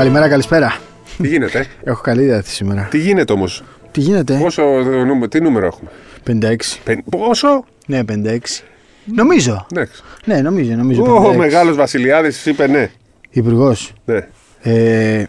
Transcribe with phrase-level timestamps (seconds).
[0.00, 0.76] Καλημέρα, καλησπέρα.
[1.16, 2.88] Τι γίνεται; Έχω καλή διάθεση σήμερα.
[2.90, 4.62] Τι γίνεται όμως; Τι γίνεται, Πόσο,
[5.06, 5.90] νούμε- τι νούμερο έχουμε;
[6.24, 6.56] 56.
[6.84, 8.62] Πεν- Πόσο; Ναι, 56.
[9.04, 9.66] Νομίζω.
[9.72, 10.02] Εντάξει.
[10.24, 11.02] Ναι, νομίζω, νομίζω.
[11.26, 12.90] Ο μεγάλος Βασιλιάδης είπε ναι.
[13.30, 13.92] Υπουργός.
[14.04, 14.26] ναι.
[14.62, 15.24] Ε,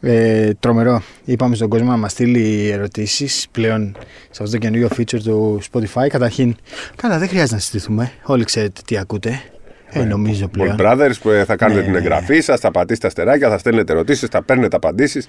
[0.00, 1.02] ε, τρομερό.
[1.24, 3.96] Είπαμε στον κόσμο να μας στείλει ερωτήσεις πλέον
[4.30, 6.06] σε αυτό το καινούριο feature του Spotify.
[6.08, 6.56] Καταρχήν,
[6.96, 8.12] καλά, δεν χρειάζεται να συζητηθούμε.
[8.22, 9.42] Όλοι ξέρετε τι ακούτε.
[10.00, 10.76] Ε, νομίζω Ball πλέον.
[10.78, 11.98] Brothers που ε, θα κάνετε Ναι, την ναι.
[11.98, 15.28] εγγραφή σας, θα πατήσετε αστεράκια, θα στέλνετε ερωτήσεις, θα παίρνετε απαντήσεις.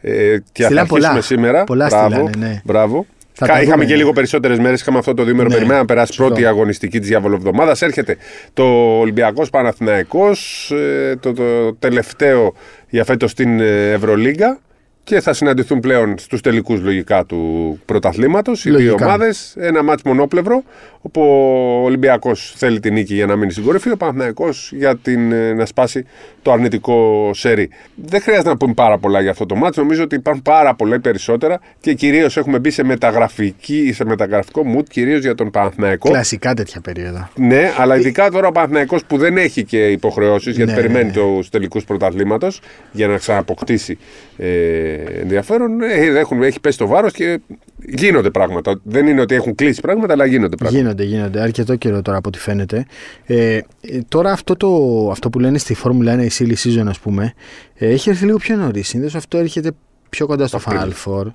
[0.00, 1.08] Ε, και θα Στείλαν πολλά.
[1.10, 1.64] αρχίσουμε σήμερα.
[1.64, 2.08] Πολλά Μπράβο.
[2.28, 2.60] στείλανε, ναι.
[2.64, 3.06] Μπράβο.
[3.36, 3.84] Θα Κα- τα είχαμε δούμε.
[3.86, 4.80] και λίγο περισσότερες μέρες.
[4.80, 5.48] Είχαμε αυτό το διήμερο.
[5.48, 6.26] Ναι, Περιμέναμε να περάσει σωστό.
[6.26, 7.76] πρώτη αγωνιστική της διαβολοβδομάδα.
[7.80, 8.16] Έρχεται
[8.52, 8.64] το
[8.98, 12.54] Ολυμπιακός Παναθηναϊκός ε, το, το τελευταίο
[12.88, 14.58] για φέτος στην ε, Ευρωλίγκα.
[15.04, 18.64] Και θα συναντηθούν πλέον στους τελικούς λογικά του πρωταθλήματος.
[18.64, 19.06] Οι δύο Λογικά.
[19.06, 19.54] ομάδες.
[19.58, 20.62] Ένα μάτς μονόπλευρο.
[21.00, 23.90] Όπου ο Ολυμπιακός θέλει την νίκη για να μείνει στην κορυφή.
[23.90, 26.04] Ο Παναθηναϊκός για την, ε, να σπάσει
[26.42, 27.70] το αρνητικό σερί.
[27.94, 29.76] Δεν χρειάζεται να πούμε πάρα πολλά για αυτό το μάτς.
[29.76, 34.84] Νομίζω ότι υπάρχουν πάρα πολλά περισσότερα και κυρίως έχουμε μπει σε, μεταγραφική, σε μεταγραφικό mood
[34.88, 36.08] κυρίως για τον Παναθηναϊκό.
[36.10, 37.28] Κλασικά τέτοια περίοδο.
[37.36, 41.12] Ναι, αλλά ειδικά τώρα ο Παναθηναϊκός που δεν έχει και υποχρεώσεις γιατί Ναι, περιμένει ναι.
[41.12, 42.60] τους τελικούς πρωταθλήματος
[42.92, 43.98] για να ξαναποκτήσει
[44.36, 45.80] ε, ενδιαφέρον.
[45.82, 47.40] Ε, έχουν, έχει πέσει το βάρος και
[47.86, 48.80] γίνονται πράγματα.
[48.82, 50.82] Δεν είναι ότι έχουν κλείσει πράγματα, αλλά γίνονται πράγματα.
[50.82, 51.40] Γίνονται, γίνονται.
[51.40, 52.86] Αρκετό καιρό τώρα από ό,τι φαίνεται.
[53.26, 53.62] Ε, ε,
[54.08, 57.32] τώρα αυτό, το, αυτό που λένε στη Φόρμουλα 1 η silly season, ας πούμε,
[57.74, 58.88] ε, έχει έρθει λίγο πιο νωρίς.
[58.88, 59.70] Συνήθως αυτό έρχεται
[60.10, 60.94] πιο κοντά στο Final Απρίλιο.
[61.06, 61.26] Four.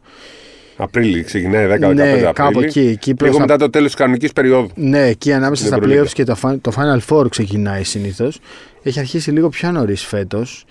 [0.82, 2.32] Απρίλιο, ξεκινάει 10-15 Ναι, Απρίλιο.
[2.34, 4.70] κάπου εκεί, εκεί προς λίγο τα- μετά το τέλος της κανονικής περίοδου.
[4.76, 6.04] Ναι, εκεί ανάμεσα Στην στα Ευρωλίγκα.
[6.04, 8.40] playoffs και το, Fin- το Final Four ξεκινάει συνήθως.
[8.84, 10.66] Έχει αρχίσει λίγο πιο νωρίς φέτος.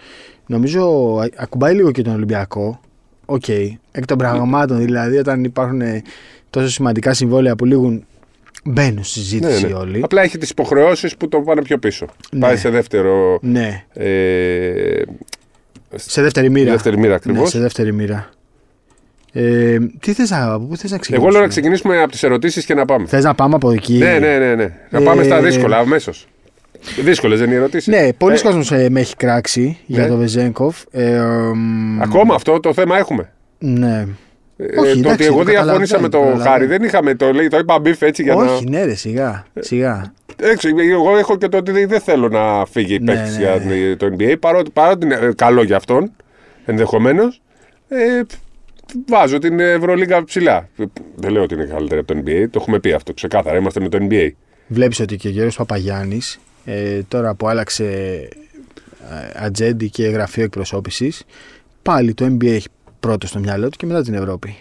[0.50, 2.80] Νομίζω α- ακουμπάει λίγο και τον Ολυμπιακό.
[3.26, 3.48] Οκ.
[3.92, 6.02] Εκ των πραγμάτων δηλαδή, όταν υπάρχουν ε,
[6.50, 8.04] τόσο σημαντικά συμβόλαια που λίγουν,
[8.64, 9.74] μπαίνουν στη συζήτηση Ναι, ναι.
[9.74, 10.00] όλοι.
[10.04, 12.06] Απλά έχει τις υποχρεώσεις που το πάνε πιο πίσω.
[12.32, 12.40] Ναι.
[12.40, 13.38] Πάει σε δεύτερο.
[13.42, 15.02] Ναι, Ε,
[15.94, 16.70] σε δεύτερη μοίρα.
[16.70, 17.42] δεύτερη μοίρα ακριβώς.
[17.42, 18.28] Ναι, σε δεύτερη μοίρα.
[19.32, 22.22] Ε, τι θες να, από πού θες να ξεκινήσουμε; Εγώ λέω να ξεκινήσουμε από τις
[22.22, 23.06] ερωτήσεις και να πάμε.
[23.06, 24.54] Θες να πάμε από εκεί; Ναι, ναι, ναι.
[24.54, 24.72] ναι.
[24.90, 26.26] Να πάμε Ε, στα δύσκολα αμέσως.
[27.02, 27.86] Δύσκολες δεν είναι οι ερωτήσεις.
[27.86, 30.08] Ναι, πολλοί κόσμος ε, με έχει κράξει για Ναι.
[30.08, 30.82] το Βεζένκοφ.
[30.90, 33.32] Ε, εμ, Ακόμα αυτό το θέμα έχουμε.
[33.58, 34.06] Ναι.
[34.56, 37.14] Ε, Όχι, το εντάξει, ότι εγώ το διαφώνησα με καταλαβαίνω, το το Χάρη δεν είχαμε
[37.14, 38.70] το λέει, το είπα beef έτσι για Όχι, να.
[38.78, 39.44] ναι, ρε, σιγά.
[39.58, 40.12] σιγά.
[40.36, 43.54] Εντάξει, εγώ έχω και το ότι δεν θέλω να φύγει η Ναι, παίκτης ναι, για
[43.64, 43.96] ναι.
[43.96, 46.12] το NBA παρότι, παρότι είναι ε, καλό για αυτόν
[46.64, 47.40] ενδεχομένως.
[47.88, 48.20] Ε,
[49.06, 50.68] βάζω την Ευρωλίγκα ψηλά.
[51.14, 53.56] Δεν λέω ότι είναι καλύτερη από το NBA, το έχουμε πει αυτό ξεκάθαρα.
[53.58, 54.28] Είμαστε με το NBA.
[54.66, 56.38] Βλέπεις ότι και ο Γιώργος Παπαγιάννης
[56.70, 61.24] ε, τώρα που άλλαξε ε, ατζέντη και γραφείο εκπροσώπησης
[61.82, 62.68] πάλι το NBA έχει
[63.00, 64.56] πρώτο στο μυαλό του και μετά την Ευρώπη.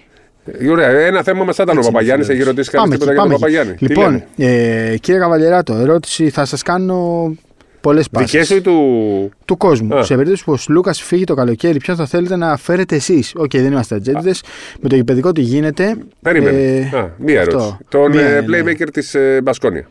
[0.60, 2.26] Ε, Ωραία, ένα θέμα μας ήταν ο Έτσι είναι, Παπαγιάννης.
[2.28, 2.38] φίλε.
[2.38, 3.78] Έχει ρωτήσει κανείς Πάμε τίποτα εκεί, για τον πάμε εκεί.
[3.78, 3.78] Παπαγιάννη.
[3.78, 7.36] Τι Λοιπόν, λένε; ε, κύριε Καβαλιεράτο, ερώτηση θα σας κάνω
[7.82, 8.48] πολλές Δικές πάσεις.
[8.48, 9.32] σου ή του.
[9.46, 9.96] του κόσμου.
[9.96, 10.04] Α.
[10.04, 13.52] Σε περίπτωση που ο Λούκα φύγει το καλοκαίρι, ποιον θα θέλετε να φέρετε εσείς; Οκ,
[13.52, 14.34] δεν είμαστε ατζέντηδες.
[14.82, 15.96] Με το γηπεδικό τι γίνεται.
[16.22, 16.58] Περίμενε.
[16.92, 17.58] Ε, Α, μία αυτό.
[17.58, 17.78] ερώτηση.
[17.90, 18.72] Τον Μία, ε, ναι, ναι.
[18.72, 19.88] playmaker της ε, Μπασκόνια.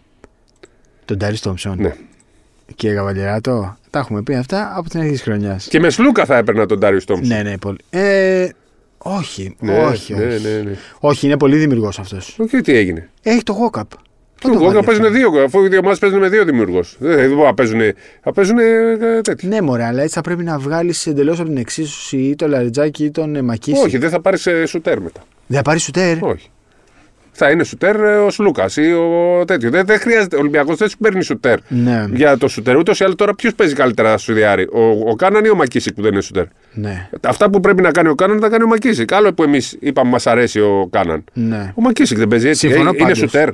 [1.07, 1.77] Τον Τάρι Τόμψον.
[1.81, 1.93] Ναι.
[2.75, 5.67] Κύριε Καβαλιεράτο, τα έχουμε πει αυτά από την αρχή της χρονιάς.
[5.69, 7.37] Και μες Σλούκα θα έπαιρνα τον Ντάριο Τόμψον.
[7.37, 7.79] Ναι, ναι, πολύ.
[7.91, 8.49] Ε,
[8.99, 10.43] όχι, Ναι, όχι, ναι, όχι.
[10.47, 10.77] ναι, ναι.
[11.01, 12.37] Όχι, είναι πολύ δημιουργός αυτός.
[12.51, 13.83] Και τι έγινε; Έχει το walk-up.
[14.39, 16.81] Και εγώ να παίζουν δύο, αφού οι δύο ομάδε παίζουν με δύο δημιουργού.
[16.99, 17.81] Δεν μπορούν να παίζουν.
[18.23, 19.49] Θα παίζουν ε, τέτοιο.
[19.49, 23.05] Ναι, μωρέ, αλλά έτσι θα πρέπει να βγάλεις εντελώς από την εξίσωση ή τον Λαριτζάκη
[23.05, 23.83] ή τον ε, Μακίση.
[23.83, 25.21] Όχι, δεν θα πάρεις σουτέρ μετά.
[25.47, 26.51] Δεν θα πάρεις σουτέρ; Όχι.
[27.39, 29.71] Θα είναι σουτέρ ε, ο Σλούκας ή ο τέτοιο.
[29.71, 30.37] Δεν, δεν χρειάζεται.
[30.37, 31.59] Ο Ολυμπιακός δεν σου παίρνει σουτέρ.
[31.69, 34.63] Ναι, Για το σουτέρ, ούτως ή άλλως τώρα ποιος παίζει καλύτερα στο Διάρη.
[34.73, 34.81] Ο,
[35.11, 38.09] ο Κάναν ή ο Μακίσικ που δεν είναι σουτέρ; ναι, Αυτά που πρέπει να κάνει
[38.09, 39.13] ο Κάναν θα κάνει ο Μακίσικ.
[39.13, 41.25] Άλλο που εμείς είπαμε μας αρέσει ο Κάναν.
[41.33, 41.73] ναι.
[41.77, 42.67] Ο Μακίσικ δεν παίζει έτσι.
[42.67, 43.19] Συμφωνώ Ε, είναι πάντως.
[43.19, 43.49] σουτέρ.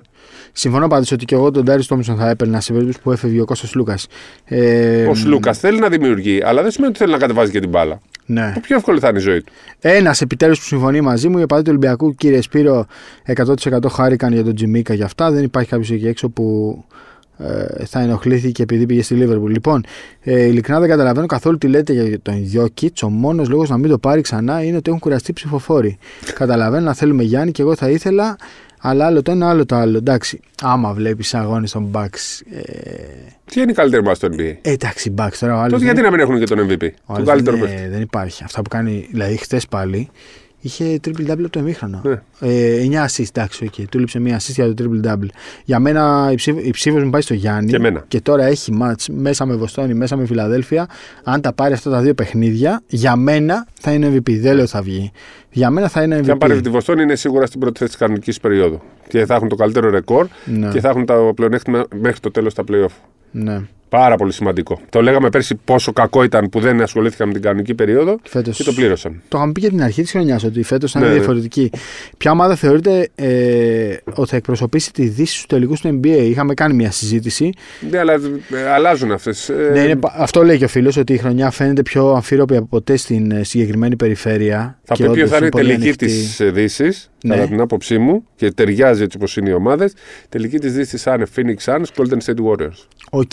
[0.53, 3.45] Συμφωνώ πάντως ότι και εγώ τον Τάρι Τόμψον θα έπαιρνα σε περίπτωση που έφευγε ο
[3.45, 4.07] Κώστας Λούκας.
[4.45, 7.69] Ε, Ο Σλούκας θέλει να δημιουργεί, αλλά δεν σημαίνει ότι θέλει να κατεβάζει και την
[7.69, 8.01] μπάλα.
[8.27, 8.51] Ναι.
[8.55, 9.53] Το πιο εύκολο θα είναι η ζωή του.
[9.81, 12.87] Ένας επιτέλους που συμφωνεί μαζί μου, οι οπαδοί του Ολυμπιακού, κύριε Σπύρο,
[13.37, 15.31] 100% χάρηκαν για τον Τζιμίκα για αυτά.
[15.31, 16.77] Δεν υπάρχει κάποιος εκεί έξω που
[17.39, 19.53] ε, θα ενοχλήθηκε επειδή πήγε στη Λίβερπουλ.
[19.53, 19.85] Λοιπόν,
[20.21, 23.03] ε, ειλικρινά δεν καταλαβαίνω καθόλου τι λέτε για τον Γιώκητς.
[23.03, 25.99] Ο μόνος λόγος να μην το πάρει ξανά είναι ότι έχουν κουραστεί οι ψηφοφόροι.
[26.35, 28.37] Καταλαβαίνω να θέλουμε Γιάννη και εγώ θα ήθελα,
[28.85, 29.97] αλλά άλλο το ένα, άλλο το άλλο.
[29.99, 32.41] Εντάξει, άμα βλέπεις αγώνες των Bucks.
[32.53, 32.63] Ε,
[33.45, 34.57] Τι είναι η καλύτερη μας στο NBA.
[34.63, 35.73] ε, εντάξει, Bucks τώρα ο άλλος.
[35.73, 36.83] Τότε γιατί να μην έχουν και τον MVP.
[36.83, 37.89] Ο Τον άλλος καλύτερο δεν, παίκτη.
[37.89, 38.45] δεν υπάρχει.
[38.45, 40.09] Αυτά που κάνει, δηλαδή χθες πάλι,
[40.65, 42.01] είχε triple double από το εμίχρονο.
[42.05, 42.21] Ναι.
[42.41, 43.85] Ε, 9 assist, εντάξει, okay.
[43.91, 45.29] του λείψε μία assist για το triple double.
[45.65, 47.71] Για μένα η, ψήφ, η ψήφος μου πάει στο Γιάννη.
[47.71, 48.05] Και εμένα.
[48.23, 50.89] τώρα έχει match μέσα με Βοστόνη, μέσα με Φιλαδέλφια.
[51.25, 54.39] Αν τα πάρει αυτά τα δύο παιχνίδια, για μένα θα είναι MVP.
[54.41, 55.13] Δεν λέω θα βγει.
[55.51, 56.23] Για μένα θα είναι MVP.
[56.25, 58.81] Και αν πάρει τη Βοστόνη είναι σίγουρα στην πρώτη θέση της κανονικής περίοδου.
[59.09, 60.69] Και θα έχουν το καλύτερο ρεκόρ Ναι.
[60.69, 62.93] και θα έχουν το πλεονέκτημα μέχρι το τέλος τα playoff.
[63.31, 63.61] Ναι.
[63.93, 64.81] Πάρα πολύ σημαντικό.
[64.89, 68.57] Το λέγαμε πέρσι πόσο κακό ήταν που δεν ασχολήθηκαν με την κανονική περίοδο Φέτος...
[68.57, 69.23] και το πλήρωσαν.
[69.29, 71.21] Το είχαμε πει και την αρχή της χρονιάς ότι φέτος θα Ναι, είναι ναι.
[71.21, 71.71] διαφορετική.
[72.17, 76.07] Ποια ομάδα θεωρείτε ε, ότι θα εκπροσωπήσει τη Δύση στους τελικούς του NBA.
[76.07, 77.51] Είχαμε κάνει μια συζήτηση.
[77.91, 79.51] Ναι, αλλά ε, αλλάζουν αυτές.
[79.73, 82.67] Ναι, είναι, πα- αυτό λέει και ο φίλος ότι η χρονιά φαίνεται πιο αμφίροπη από
[82.67, 84.79] ποτέ στην ε, συγκεκριμένη περιφέρεια.
[84.85, 86.07] Θα και πει ποιο όντως θα είναι η πολύ τελική ανοιχτή.
[86.07, 87.35] της Δύσης, Ναι.
[87.35, 89.93] κατά την άποψή μου, και ταιριάζει έτσι όπως είναι οι ομάδες.
[90.29, 92.87] Τελική της Δύσης θα είναι Phoenix Suns, Golden State Warriors.
[93.11, 93.31] Οκ,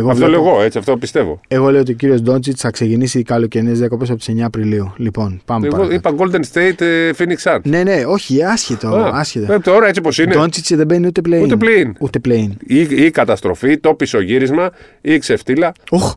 [0.00, 1.40] εγώ, Αυτό βλέπω- λέω εγώ, έτσι, αυτό πιστεύω.
[1.48, 4.92] εγώ λέω ότι ο κύριος Ντόντσιτς θα ξεκινήσει τις καλοκαιρινές διακοπές από τις 9 Απριλίου.
[4.96, 6.10] Λοιπόν, πάμε Εγώ παρακάτω.
[6.10, 7.60] είπα Golden State, ε, Phoenix Suns.
[7.62, 8.88] Ναι, ναι, όχι, άσχετο.
[8.88, 9.52] Α, άσχετο.
[9.52, 10.34] ε, Τώρα έτσι όπως είναι.
[10.34, 11.42] Ντόντσιτς δεν μπαίνει ούτε play-in.
[11.42, 11.94] Ούτε play-in.
[11.98, 12.56] Ούτε play-in.
[12.66, 14.70] Ή, ή καταστροφή, το πισωγύρισμα,
[15.00, 15.72] ή ξεφτίλα.
[15.90, 16.14] Οχ,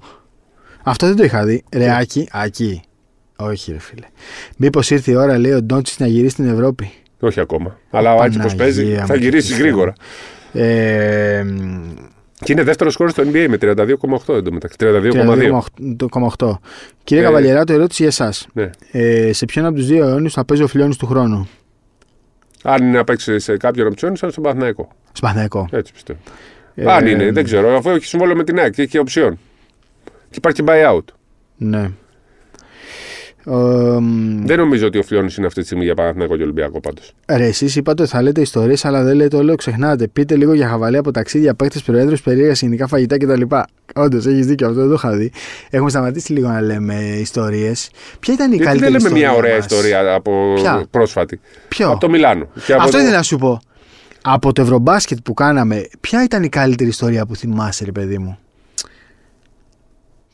[0.83, 1.63] αυτό δεν το είχα δει.
[1.75, 2.81] Ρεάκι, ακεί.
[3.35, 4.05] Όχι, ρε φίλε.
[4.57, 6.91] Μήπως ήρθε η ώρα, λέει ο Ντόντσιτς να γυρίσει στην Ευρώπη.
[7.19, 7.77] Όχι ακόμα.
[7.91, 9.93] Αλλά έτσι πώς Παναγία παίζει, μου θα και γυρίσει Χριστέ γρήγορα.
[10.53, 11.43] Ε,
[12.43, 14.77] Και είναι δεύτερος χώρο στο NBA με 32,8 εντωμεταξύ.
[14.79, 15.59] 32,2.
[16.37, 16.59] 32,8.
[17.03, 18.47] Κύριε Ε, Καβαλιεράτο, ερώτηση για εσάς.
[18.53, 18.69] Ναι.
[18.91, 21.47] Ε, σε ποιον από τους δύο αιώνιους θα παίζει ο φιλιώνης του χρόνου,
[22.63, 24.87] Αν είναι να παίξει σε κάποιον από τους αιώνε, θα είναι στον Παναθηναϊκό.
[25.03, 25.67] στον Παναθηναϊκό.
[25.71, 26.19] Έτσι πιστεύω.
[26.75, 27.75] Ε, Αν είναι, δεν ξέρω.
[27.75, 29.39] Αφού έχει συμβόλαιο με την ΑΕΚ και έχει οψιόν.
[30.05, 31.13] Και υπάρχει και buyout.
[31.57, 31.91] Ναι.
[33.45, 33.53] Ε,
[33.99, 37.13] μ, Δεν νομίζω ότι ο Φλιώνης είναι αυτή τη στιγμή για Παναθηναϊκό και Ολυμπιακό πάντως.
[37.27, 40.07] Ρε, εσείς είπατε ότι θα λέτε ιστορίες, αλλά δεν λέτε όλο, ξεχνάτε.
[40.07, 43.41] Πείτε λίγο για χαβαλέ από ταξίδια, παίχτε, προέδρους, περίεργα γενικά φαγητά κτλ.
[43.95, 45.31] Όντως, έχεις δίκιο αυτό, δεν το είχα δει.
[45.69, 47.89] Έχουμε σταματήσει λίγο να λέμε ιστορίες.
[48.19, 51.39] Ποια ήταν η Γιατί καλύτερη δεν λέμε μια ιστορία ωραία μας; ιστορία από Ποια; πρόσφατη;
[51.67, 52.47] Ποιο; Από το Μιλάνο.
[52.65, 53.61] Και από Αυτό το- ήθελα να σου πω.
[54.21, 58.37] Από το Ευρωμπάσκετ που κάναμε, ποια ήταν η καλύτερη ιστορία που θυμάσαι, ρε παιδί μου;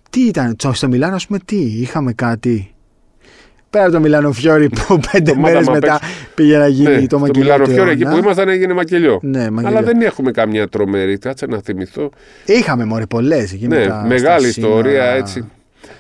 [0.10, 2.74] Τι ήταν, τσο- στο Μιλάνο, ας πούμε, τι, είχαμε κάτι;
[3.70, 6.16] Πέρα από το Μιλάνο Φιόρι που πέντε ομάδα μέρες μα μετά παίξει.
[6.36, 7.42] πήγε να γίνει Ναι, το στο μακελιό.
[7.44, 8.16] Μιλάνο του Φιόρε εκεί αιώνα.
[8.18, 9.20] που ήμασταν έγινε μακελιό.
[9.22, 9.78] Ναι, μακελιό.
[9.78, 11.18] Αλλά δεν έχουμε καμιά τρομερή.
[11.18, 12.10] Κάτσε να θυμηθώ.
[12.46, 15.14] Είχαμε μωρέ πολλές εκεί Ναι, μετά, μεγάλη στα ιστορία σύνορα.
[15.16, 15.46] έτσι.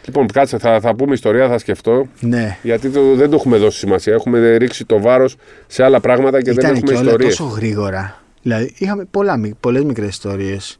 [0.05, 2.07] Λοιπόν, κάτσε, θα, θα πούμε ιστορία, θα σκεφτώ.
[2.19, 2.57] Ναι.
[2.63, 4.13] Γιατί το, δεν το έχουμε δώσει σημασία.
[4.13, 5.35] Έχουμε ρίξει το βάρος
[5.67, 7.35] σε άλλα πράγματα και δεν Ήταν έχουμε και όλα ιστορίες.
[7.35, 8.21] τόσο γρήγορα.
[8.41, 10.79] Δηλαδή, είχαμε πολλά, μικ- πολλές μικρές ιστορίες.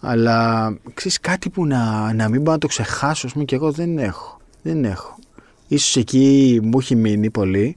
[0.00, 3.70] Αλλά ξέρεις κάτι που να, να μην μπορώ να το ξεχάσω, ας πούμε, και εγώ
[3.70, 4.38] δεν έχω.
[4.62, 5.16] Δεν έχω.
[5.68, 7.76] Ίσως εκεί μου έχει μείνει πολύ.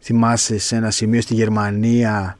[0.00, 2.38] Θυμάσαι σε ένα σημείο στη Γερμανία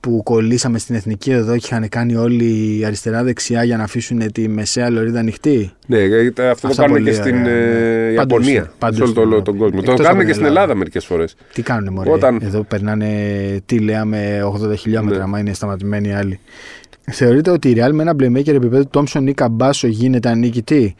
[0.00, 4.90] που κολλήσαμε στην εθνική οδό και είχαν κάνει όλοι αριστερά-δεξιά για να αφήσουν τη μεσαία
[4.90, 5.70] λωρίδα ανοιχτή.
[5.86, 8.14] Ναι, γιατί αυτό το Αυτά κάνουν πολύ και στην ωραία, ε, ναι.
[8.16, 8.60] Παντού Ιαπωνία.
[8.62, 9.42] στην- παντού σε όλο στην το- Ευρώπη.
[9.44, 9.78] τον κόσμο.
[9.80, 10.60] Εκτός Το από κάνουν την και στην Ελλάδα.
[10.62, 11.34] Ελλάδα μερικές φορές.
[11.54, 13.08] Τι κάνουν μωρέ; Όταν- Εδώ περνάνε
[13.66, 15.24] τι λέω με 80 χιλιόμετρα, Ναι.
[15.24, 16.40] άμα είναι σταματημένοι οι άλλοι.
[17.12, 20.94] Θεωρείτε ότι η Real με ένα playmaker επίπεδο Τόμψον ή Καμπάσο γίνεται ανίκητη;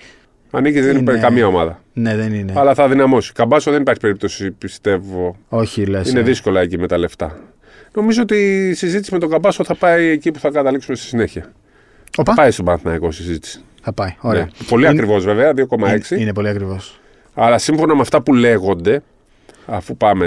[0.50, 1.82] Ανήκει, δεν Είναι- υπάρχει καμία ομάδα.
[1.92, 2.52] Ναι, δεν είναι.
[2.56, 3.32] Αλλά θα δυναμώσει.
[3.32, 5.36] Καμπάσο δεν υπάρχει περίπτωση, πιστεύω.
[5.48, 6.10] Όχι, λες.
[6.10, 7.38] Είναι δύσκολα εκεί με τα λεφτά.
[7.94, 11.52] Νομίζω ότι η συζήτηση με τον Καμπάσο θα πάει εκεί που θα καταλήξουμε στη συνέχεια.
[12.16, 13.60] Οπα, Πάει στον Παναθηναϊκό η συζήτηση.
[13.82, 14.14] θα πάει.
[14.20, 14.42] Ωραία.
[14.42, 14.48] Ναι.
[14.68, 16.10] Πολύ Είναι- ακριβώς βέβαια, 2,6.
[16.14, 17.00] Είναι, είναι πολύ ακριβώς.
[17.34, 19.02] Αλλά σύμφωνα με αυτά που λέγονται,
[19.66, 20.26] αφού πάμε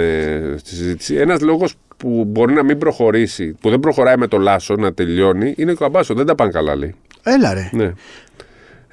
[0.58, 4.74] στη συζήτηση, ένας λόγος που μπορεί να μην προχωρήσει, που δεν προχωράει με το Λάσο
[4.74, 6.14] να τελειώνει, είναι ο Καμπάσο.
[6.14, 6.94] Δεν τα πάνε καλά, λέει.
[7.22, 7.68] Έλα ρε.
[7.72, 7.92] Ναι.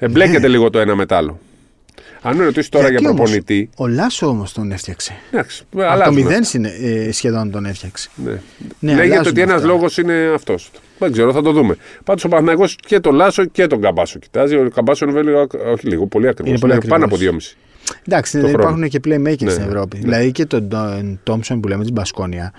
[0.04, 1.38] Εμπλέκεται λίγο το ένα με το άλλο.
[2.22, 3.70] Αν με ρωτήσεις τώρα Γιατί για όμως, προπονητή.
[3.76, 5.12] Ο Λάσο όμως τον έφτιαξε.
[5.30, 6.44] Εντάξει, Από το αλλάζουν μηδέν αυτά.
[6.44, 8.08] συνε- ε, σχεδόν τον έφτιαξε.
[8.24, 8.30] Ναι.
[8.78, 9.66] Ναι, Λέγεται αλλάζουν ότι ένας αυτά.
[9.66, 10.70] λόγος είναι αυτός.
[10.98, 11.76] Δεν ξέρω, θα το δούμε.
[12.04, 14.56] Πάντως ο Παναγιώ και τον Λάσο και τον Καμπάσο κοιτάζει.
[14.56, 16.48] Ο Καμπάσο είναι λίγο, όχι λίγο, πολύ ακριβώ.
[16.50, 17.56] Είναι πολύ πάνω από ακριβώς.
[17.56, 17.94] 2,5.
[18.06, 18.62] Εντάξει, Το δεν χρόνο.
[18.76, 19.96] υπάρχουν και playmakers Ναι, στην Ευρώπη.
[19.96, 20.02] ναι.
[20.02, 22.52] Δηλαδή και τον Ντόν- Τόμψον που λέμε τη Μπασκόνια.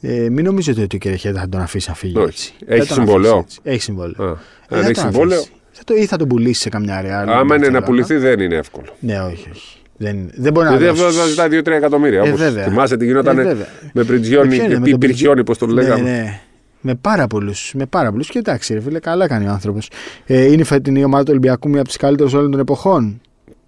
[0.00, 2.26] Ε, μην νομίζετε ότι ο Κερεχέτα θα τον αφήσει να φύγει Όχι.
[2.28, 2.52] έτσι.
[2.66, 3.60] Έχει Δεν τον συμβόλαιο; αφήσει έτσι.
[3.74, 4.24] Έχει συμβόλαιο.
[4.24, 5.52] Α, Ε, αν δεν έχει τον συμβόλαιο, αφήσει.
[5.78, 7.28] Θα το, ή θα τον πουλήσεις σε καμιά ρεάλ.
[7.28, 7.84] άμα είναι να Barcelona.
[7.84, 8.86] πουληθεί δεν είναι εύκολο.
[9.00, 9.76] Ναι, όχι, όχι.
[9.96, 11.20] Δεν, δεν μπορεί να Γιατί αυτό δώσεις.
[11.20, 12.18] θα ζητάει 2-3 εκατομμύρια.
[12.24, 12.64] Ε, όπως βέβαια.
[12.64, 13.66] θυμάσαι τι γινόταν Ε, βέβαια.
[13.92, 16.40] με Πριτζιόνι Με ποιον είναι, και με τον Πυρχιόνι, πώς το Ναι, λέγαμε; ναι.
[16.80, 17.72] Με πάρα πολλούς.
[17.74, 18.28] Με πάρα πολλούς.
[18.28, 19.90] Και εντάξει, ρε φίλε, καλά κάνει ο άνθρωπος.
[20.26, 23.20] Ε, είναι η φετινή ομάδα του Ολυμπιακού μία από τις καλύτερες όλων των εποχών;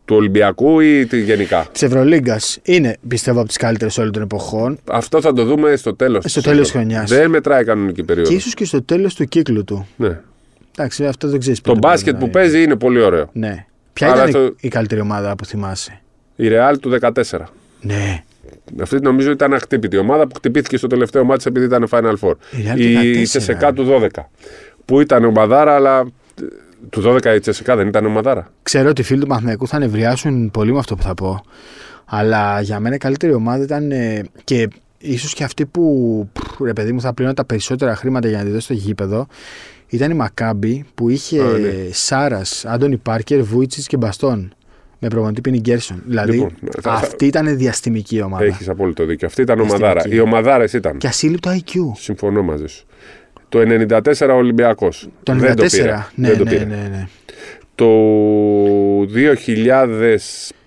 [0.05, 2.59] Του Ολυμπιακού ή τη γενικά; Της Ευρωλίγκας.
[2.62, 4.79] Είναι, πιστεύω, από τις καλύτερες όλων των εποχών.
[4.90, 6.25] Αυτό θα το δούμε στο τέλος.
[6.29, 7.11] Στο τέλος της χρονιάς.
[7.11, 8.29] Δεν μετράει κανονική περίοδο.
[8.31, 9.87] Και ίσως και στο τέλος του κύκλου του.
[9.97, 10.21] Ναι.
[10.77, 11.61] Εντάξει, αυτό δεν ξέρεις.
[11.61, 13.29] Το μπάσκετ που παίζει είναι πολύ ωραίο.
[13.33, 13.67] Ναι.
[13.93, 16.00] Ποια Αλλά ήταν το- η καλύτερη ομάδα που θυμάσαι;
[16.37, 17.12] Η Real του 14.
[17.81, 18.23] Ναι.
[18.83, 22.33] Αυτή νομίζω ήταν αχτύπητη ομάδα που χτυπήθηκε στο τελευταίο μάτι επειδή ήταν Final Four.
[22.50, 23.23] Η Real του Η 14.
[23.23, 24.29] Τσεσεκά του 12.
[24.85, 25.99] Που ήταν ομαδάρα, αλλά.
[25.99, 26.45] ε,
[26.91, 28.53] Του 12 η Τσεσεκά δεν ήταν ομαδάρα.
[28.62, 31.45] Ξέρω ότι οι φίλοι του Παναθηναϊκού θα νευριάσουν πολύ με αυτό που θα πω.
[32.05, 36.73] Αλλά για μένα η καλύτερη ομάδα ήταν ε, και ίσως και αυτή που πφ, ρε
[36.73, 39.27] παιδί μου θα πληρώνω τα περισσότερα χρήματα για να τη δώσει στο γήπεδο.
[39.90, 41.73] Ήταν η Μακάμπη που είχε Α, ναι.
[41.90, 44.52] Σάρας, Άντωνι Πάρκερ, Βούιτσις και Μπαστόν.
[45.02, 46.02] Με προπονητή Πίνι Γκέρσον.
[46.06, 48.44] Δηλαδή Λοιπόν, θα- θα- αυτή ήταν διαστημική ομάδα.
[48.44, 49.26] Έχεις απόλυτο δίκιο.
[49.26, 49.85] Αυτή ήταν Διαστημική.
[49.85, 50.14] ομαδάρα.
[50.14, 50.99] Οι ομαδάρες ήταν.
[50.99, 51.73] Και ασύλληπτο IQ.
[51.97, 52.85] Συμφωνώ μαζί σου.
[53.49, 55.09] Το 94 ο Ολυμπιακός.
[55.23, 55.38] Το 94.
[55.38, 56.11] Δεν το πήρα.
[56.14, 56.64] Ναι, Δεν το ναι, πήρα.
[56.64, 57.09] ναι, ναι.
[57.75, 57.87] το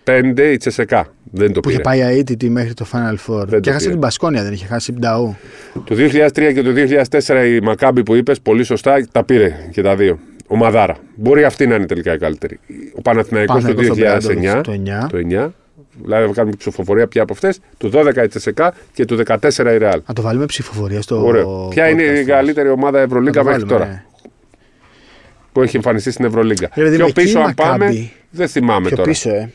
[0.04, 1.13] 2005 η Τσεσεκά.
[1.36, 1.98] Δεν το Που είχε πήρε.
[1.98, 3.38] πάει αίτητη μέχρι το Final Four.
[3.38, 3.92] Δεν και το έχασε πήρε.
[3.92, 5.36] την Πασκόνια, δεν είχε χάσει την Ταού.
[5.84, 9.96] Το 2003 και το 2004 η Μακάμπη που είπες πολύ σωστά τα πήρε και τα
[9.96, 10.20] δύο.
[10.48, 10.98] Ο Μαδάρα.
[11.16, 12.60] Μπορεί αυτή να είναι τελικά η καλύτερη.
[12.96, 14.62] Ο Παναθηναϊκός το Παναθηναϊκός στο 2009.
[14.64, 15.08] το 9.
[15.10, 15.50] Το 9.
[16.04, 17.60] Δηλαδή θα κάνουμε ψηφοφορία πια από αυτές.
[17.78, 20.02] Το 12 η Τσεσεκά και το 14 η Ρεάλ.
[20.08, 21.26] Να το βάλουμε ψηφοφορία στο.
[21.26, 21.68] Ωραίο.
[21.70, 22.26] Ποια είναι podcast η μας.
[22.26, 24.04] καλύτερη ομάδα Να Ευρωλίγκα το μέχρι βάλουμε, τώρα; ναι.
[25.52, 26.70] που έχει εμφανιστεί στην Ευρωλίγκα.
[26.76, 28.12] Ρε παιδί Πιο μου, πίσω, εκείνη η αν πάμε, Μακάμπι.
[28.30, 29.10] δεν θυμάμαι Πιο τώρα.
[29.10, 29.52] πίσω, ε.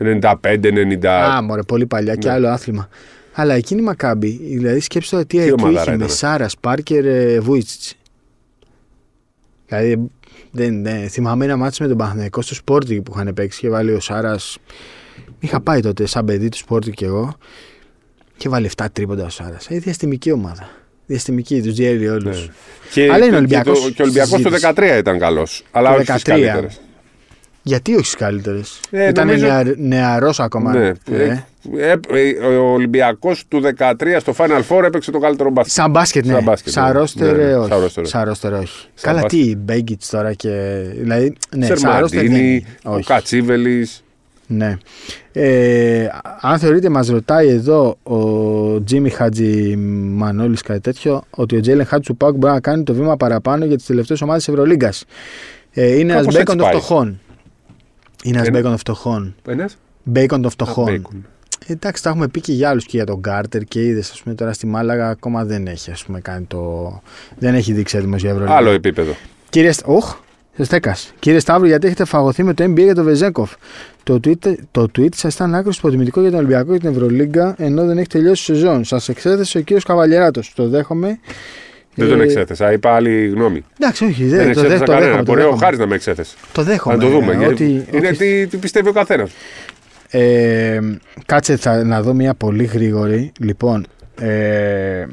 [0.00, 1.06] 95-90.
[1.06, 2.34] Α, μωρέ, πολύ παλιά και Ναι.
[2.34, 2.88] άλλο άθλημα.
[3.32, 6.08] Αλλά εκείνη η Μακάμπη, δηλαδή σκέψτε τώρα τι Τι IQ ομαδάρα είχε με ήταν.
[6.08, 7.80] Σάρας, Πάρκερ, ε, Βούιτσιτ.
[9.66, 10.10] Δηλαδή,
[10.50, 13.92] δεν, δεν, θυμάμαι ένα μάτσο με τον Παναθηναϊκό στο Sporting που είχαν παίξει και βάλει
[13.92, 14.58] ο Σάρας.
[15.40, 17.34] Είχα πάει τότε σαν παιδί του Sporting και εγώ
[18.36, 19.66] και βάλει 7 τρίποντα ο Σάρας.
[19.70, 20.68] Ε, διαστημική ομάδα.
[21.06, 22.46] Διαστημική, τους διέλυε όλους.
[22.46, 22.52] Ναι.
[22.92, 24.72] Και, Αλλά είναι και- Ολυμπιακός Και, το- και ο Ολυμπιακός το συζήτηση.
[24.94, 25.64] 13 ήταν καλός.
[25.70, 26.66] Αλλά Το όχι στι 13.
[27.70, 27.92] Καλύτερε.
[27.92, 30.72] Γιατί όχι στις καλύτερες; Ε, Ήταν νομίζω- νεα, νεαρός ακόμα.
[30.72, 30.86] Ναι.
[31.10, 31.44] Ε.
[31.78, 35.72] Ε, ε, ε, ο Ολυμπιακός του 13 στο Final Four έπαιξε το καλύτερο μπάσκετ.
[35.72, 36.32] Σαν μπάσκετ, ναι.
[36.32, 36.92] Σαν μπάσκετ, Σαν ναι.
[36.92, 37.68] ρόστερ, Ναι, ναι, όχι.
[37.70, 38.06] σαν ρόστερ.
[38.06, 38.64] Σαν ρόστερ, όχι.
[38.94, 39.40] Σαν Καλά, μπάσκετ.
[39.40, 40.82] τι, Μπέγκιτ τώρα και.
[41.00, 41.90] Δηλαδή, ναι, σαν ρόστερ.
[42.00, 42.64] δεν Σερμαντίνη, είναι.
[42.84, 43.04] ο Όχι.
[43.04, 44.02] Κατσίβελης.
[44.46, 44.76] Ναι.
[45.32, 46.06] Ε,
[46.40, 48.18] αν θεωρείτε, μας ρωτάει εδώ ο
[48.84, 49.76] Τζίμι Χατζη
[50.16, 53.64] Μανώλη κάτι τέτοιο, ότι ο Τζέιλεν Χάτζ του ΠΑΟΚ μπορεί να κάνει το βήμα παραπάνω
[53.64, 55.04] για τις τελευταίες ομάδες Ευρωλίγκας.
[55.72, 56.86] Ε, είναι ένα Κάπως μπέικον των έτσι πάει.
[56.86, 57.20] φτωχών.
[58.24, 59.34] Είναι ένας Είναι- μπέικον των φτωχών.
[59.48, 60.84] Ένας; Μπέικον των φτωχών.
[60.84, 61.26] Μπέικον.
[61.66, 64.22] Ε, Εντάξει, τα έχουμε πει και για άλλους και για τον Κάρτερ και είδες, ας
[64.22, 67.00] πούμε, τώρα στη Μάλαγα ακόμα δεν έχει ας πούμε, κάνει το.
[67.38, 68.54] Δεν έχει δείξει έτοιμο για Ευρωλίγα.
[68.56, 69.14] Άλλο επίπεδο.
[69.48, 70.16] Κύριε, Sta- Οχ,
[70.56, 71.12] σε στέκας.
[71.18, 73.52] Κύριε Σταύρου, γιατί έχετε φαγωθεί με το NBA για τον Βεζέκοφ.
[74.02, 77.84] Το tweet, το tweet σας ήταν άκρος υποτιμητικό για τον Ολυμπιακό και την Ευρωλίγκα, ενώ
[77.86, 78.84] δεν έχει τελειώσει η σεζόν.
[78.84, 80.52] Σας εξέθεσε ο κύριος Καβαλιεράτος.
[80.54, 81.18] Το δέχομαι.
[82.00, 82.72] Δεν τον Ε, εξέθεσα.
[82.72, 83.64] Είπα άλλη γνώμη.
[83.80, 85.06] Εντάξει, όχι, Δεν δεν, το, εξέθεσα δέχομαι, το κανένα.
[85.10, 85.24] δέχομαι.
[85.24, 85.64] Το Μπορεί ο δέχομαι.
[85.64, 86.34] Χάρης να με εξέθεσε.
[86.52, 86.94] Το δέχομαι.
[86.96, 87.32] Να το δούμε.
[87.32, 89.30] ε, γιατί ότι- είναι ότι- τι, τι πιστεύει ο καθένας.
[90.10, 90.80] Ε,
[91.26, 93.32] κάτσε θα, να δω μια πολύ γρήγορη.
[93.40, 93.86] Λοιπόν,
[94.20, 95.06] ε,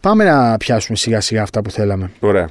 [0.00, 2.10] πάμε να πιάσουμε σιγά σιγά αυτά που θέλαμε.
[2.20, 2.48] Ωραία.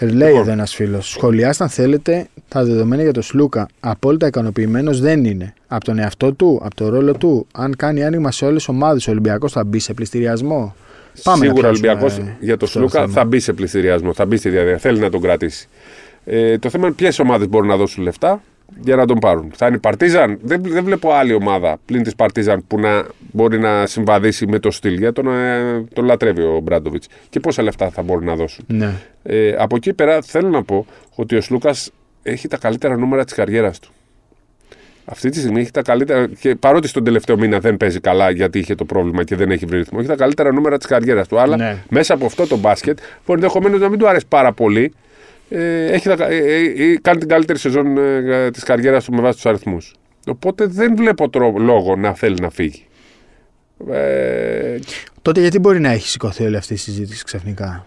[0.00, 0.42] Λέει Λοιπόν.
[0.42, 1.08] εδώ ένας φίλος.
[1.10, 3.68] Σχολιάστε αν θέλετε τα δεδομένα για τον Σλούκα.
[3.80, 5.54] Απόλυτα ικανοποιημένος δεν είναι.
[5.66, 7.46] Από τον εαυτό του, από το ρόλο του.
[7.52, 10.74] Αν κάνει άνοιγμα σε όλες τις ομάδες, ο Ολυμπιακός θα μπει σε πληστηριασμό.
[11.22, 13.12] Πάμε Σίγουρα ο να πιάσουμε, Ολυμπιακός ε, για το αυτό Σλούκα θέμα.
[13.12, 14.90] θα μπει σε πληστηριασμό, θα μπει στη διαδικασία.
[14.90, 15.68] Θέλει να τον κρατήσει.
[16.24, 18.42] Ε, το θέμα είναι ποιες ομάδες μπορούν να δώσουν λεφτά
[18.80, 19.50] για να τον πάρουν.
[19.54, 20.38] Θα είναι η Παρτίζαν.
[20.42, 24.70] Δεν, δεν βλέπω άλλη ομάδα πλην της Παρτίζαν που να μπορεί να συμβαδίσει με το
[24.70, 24.98] στυλ.
[24.98, 27.06] Για τον, ε, τον λατρεύει ο Μπράντοβιτς.
[27.28, 28.64] Και πόσα λεφτά θα μπορούν να δώσουν.
[28.68, 28.92] Ναι.
[29.22, 31.90] Ε, από εκεί πέρα θέλω να πω ότι ο Σλούκας
[32.22, 33.90] έχει τα καλύτερα νούμερα της καριέρας του.
[35.04, 36.26] Αυτή τη στιγμή έχει τα καλύτερα.
[36.40, 39.66] Και παρότι στον τελευταίο μήνα δεν παίζει καλά γιατί είχε το πρόβλημα και δεν έχει
[39.66, 41.38] βρει ρυθμό, έχει τα καλύτερα νούμερα της καριέρας του.
[41.38, 41.76] Αλλά Ναι.
[41.90, 44.92] μέσα από αυτό το μπάσκετ, που ενδεχομένως να μην του αρέσει πάρα πολύ,
[45.48, 49.20] ε, έχει τα, ε, ε, ε, κάνει την καλύτερη σεζόν ε, της καριέρας του με
[49.20, 49.94] βάση τους αριθμούς.
[50.26, 52.84] Οπότε δεν βλέπω τρο- λόγο να θέλει να φύγει.
[53.90, 54.78] Ε,
[55.22, 57.86] Τότε γιατί μπορεί να έχει σηκωθεί όλη αυτή η συζήτηση ξαφνικά;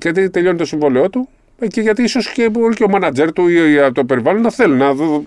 [0.00, 3.48] γιατί τελειώνει το συμβόλαιό του ε, και γιατί ίσως και μπορεί και ο μάνατζερ του
[3.48, 5.24] ή ή από το περιβάλλον να θέλουν να δω,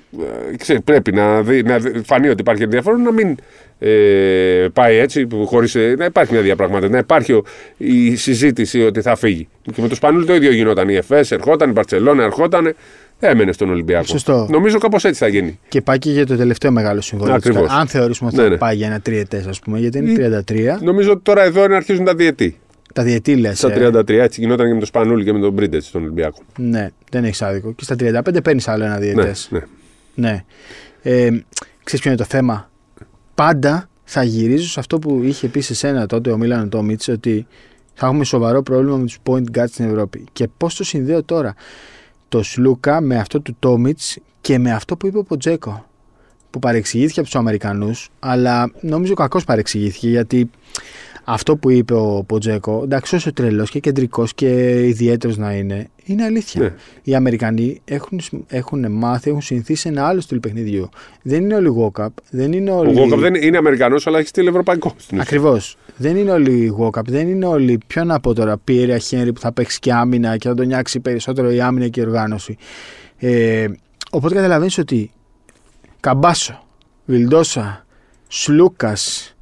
[0.51, 3.35] ε, ξέρει, πρέπει να, δει, να δει- φανεί ότι υπάρχει ενδιαφέρον να μην
[3.79, 7.43] ε, πάει έτσι που χωρίς, ε, να υπάρχει μια διαπραγμάτευση, να υπάρχει ο-
[7.77, 9.47] η συζήτηση ότι θα φύγει.
[9.75, 10.89] Και με το Σπανούλη το ίδιο γινόταν.
[10.89, 12.75] Η ΕΦΕΣ ερχόταν, η Μπαρσελόνα ερχόταν,
[13.19, 14.05] έμενε στον Ολυμπιακό.
[14.05, 14.47] Σωστό.
[14.51, 15.59] Νομίζω κάπως έτσι θα γίνει.
[15.67, 17.35] Και πάει και για το τελευταίο μεγάλο συμβόλαιο.
[17.37, 17.69] της Ακριβώς.
[17.69, 18.57] κα- Αν θεωρήσουμε ότι Ναι, θα ναι.
[18.57, 20.79] πάει για ένα τριετές, ας πούμε, γιατί είναι 33.
[20.81, 22.57] Νομίζω ότι τώρα εδώ είναι αρχίζουν τα διετή.
[22.93, 23.57] Τα διετή λες.
[23.57, 26.41] Στα 33 έτσι γινόταν και με τον Σπανούλη και με τον Μπρίντετ στον Ολυμπιακό.
[26.57, 27.73] Ναι, δεν έχεις άδικο.
[27.73, 29.47] Και στα 35 παίρνεις άλλο ένα διετές.
[29.51, 29.59] Ναι,
[30.15, 30.29] ναι.
[30.29, 30.43] Ναι.
[31.01, 31.29] Ε,
[31.83, 32.69] ξέρεις ποιο είναι το θέμα;
[33.35, 37.47] Πάντα θα γυρίζω σε αυτό που είχε πει σε σένα τότε ο Μίλαν Τόμιτς ότι
[37.93, 40.23] θα έχουμε σοβαρό πρόβλημα με τους point guards στην Ευρώπη.
[40.31, 41.53] Και πώς το συνδέω τώρα;
[42.29, 45.85] Το Σλούκα με αυτό του Τόμιτς και με αυτό που είπε ο Ποτζέκο.
[46.49, 50.49] Που παρεξηγήθηκε από τους Αμερικανούς, αλλά νομίζω κακώς παρεξηγήθηκε γιατί
[51.23, 56.23] αυτό που είπε ο Ποτζέκο, εντάξει, όσο τρελός και κεντρικός και ιδιαίτερος να είναι, είναι
[56.23, 56.61] αλήθεια.
[56.61, 56.73] Ναι.
[57.03, 60.89] Οι Αμερικανοί έχουν, έχουν μάθει, έχουν συνηθίσει ένα άλλο στυλ παιχνιδιού.
[61.21, 62.91] Δεν είναι όλοι walk-up, δεν είναι Ο όλοι.
[62.91, 64.91] Γκόκαπ δεν είναι Αμερικανός, αλλά έχει στείλει Ευρωπαϊκός.
[64.91, 65.21] στην ουσία.
[65.21, 65.77] Ακριβώς.
[65.97, 67.79] Δεν είναι όλοι walk-up, δεν είναι όλοι.
[67.87, 70.99] Ποιο να πω τώρα, Πιέρια Χένρι που θα παίξει και άμυνα και θα τον νιάξει
[70.99, 72.57] περισσότερο η άμυνα και η οργάνωση.
[73.17, 73.67] Ε,
[74.11, 75.11] οπότε καταλαβαίνεις ότι
[75.99, 76.63] Καμπάσο,
[77.05, 77.85] Βιλντόσα,
[78.27, 79.32] Σλούκας.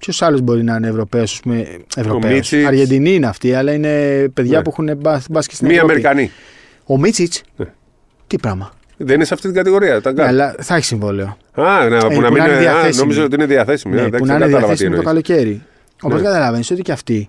[0.00, 1.66] Ποιο άλλο μπορεί να είναι Ευρωπαίο, ας πούμε.
[1.96, 2.32] Ευρωπαίος.
[2.34, 2.66] Μίτσιτς.
[2.66, 3.88] Αργεντινή είναι αυτή, αλλά είναι
[4.34, 4.62] παιδιά Ναι.
[4.62, 5.92] που έχουν μπα- μπάσκετ στην Μη Ευρώπη.
[5.92, 6.30] Αμερικανοί.
[6.84, 7.66] Ο Μίτσιτς; Ναι.
[8.26, 8.70] Τι πράγμα.
[8.96, 10.00] Δεν είναι σε αυτή την κατηγορία.
[10.00, 10.28] Τα Ναι, κάνω.
[10.28, 11.36] αλλά θα έχει συμβόλαιο.
[11.52, 12.68] Α, ναι, που που να μην να είναι είναι.
[12.68, 12.96] Α, διαθέσιμη.
[13.02, 13.94] νόμιζα ότι είναι διαθέσιμη.
[13.94, 15.24] Ναι, Ναι, που να είναι κατάλαβα τι διαθέσιμο το εννοείς.
[15.24, 15.62] καλοκαίρι.
[16.02, 16.26] Οπότε Ναι.
[16.28, 17.28] καταλαβαίνεις ότι και αυτοί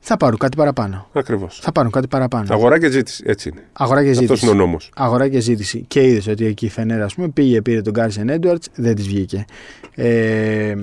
[0.00, 1.08] θα πάρουν κάτι παραπάνω.
[1.12, 1.58] Ακριβώς.
[1.62, 2.46] Θα πάρουν κάτι παραπάνω.
[2.50, 3.22] Αγορά και ζήτηση.
[3.26, 3.60] Έτσι είναι.
[3.72, 4.44] Αγορά και Αυτός ζήτηση.
[4.46, 4.90] είναι ο νόμος.
[4.96, 5.84] Αγορά και ζήτηση.
[5.88, 9.06] Και είδες ότι εκεί η Φενέρα, ας πούμε, πήγε, πήρε τον Κάρσεν Έντουαρτ, δεν της
[9.06, 9.44] βγήκε.
[9.94, 10.74] Ε,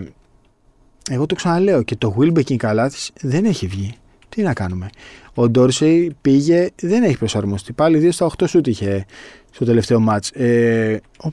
[1.10, 3.96] εγώ το ξαναλέω και το Wilbekin καλά τη δεν έχει βγει.
[4.30, 4.90] Τι να κάνουμε;
[5.34, 7.74] Ο Ντόρσεϊ πήγε, δεν έχει προσαρμοστεί.
[7.74, 9.06] Πάλι 2 στα 8 σούτ είχε
[9.52, 10.30] στο τελευταίο μάτς.
[10.30, 11.32] Ε, ο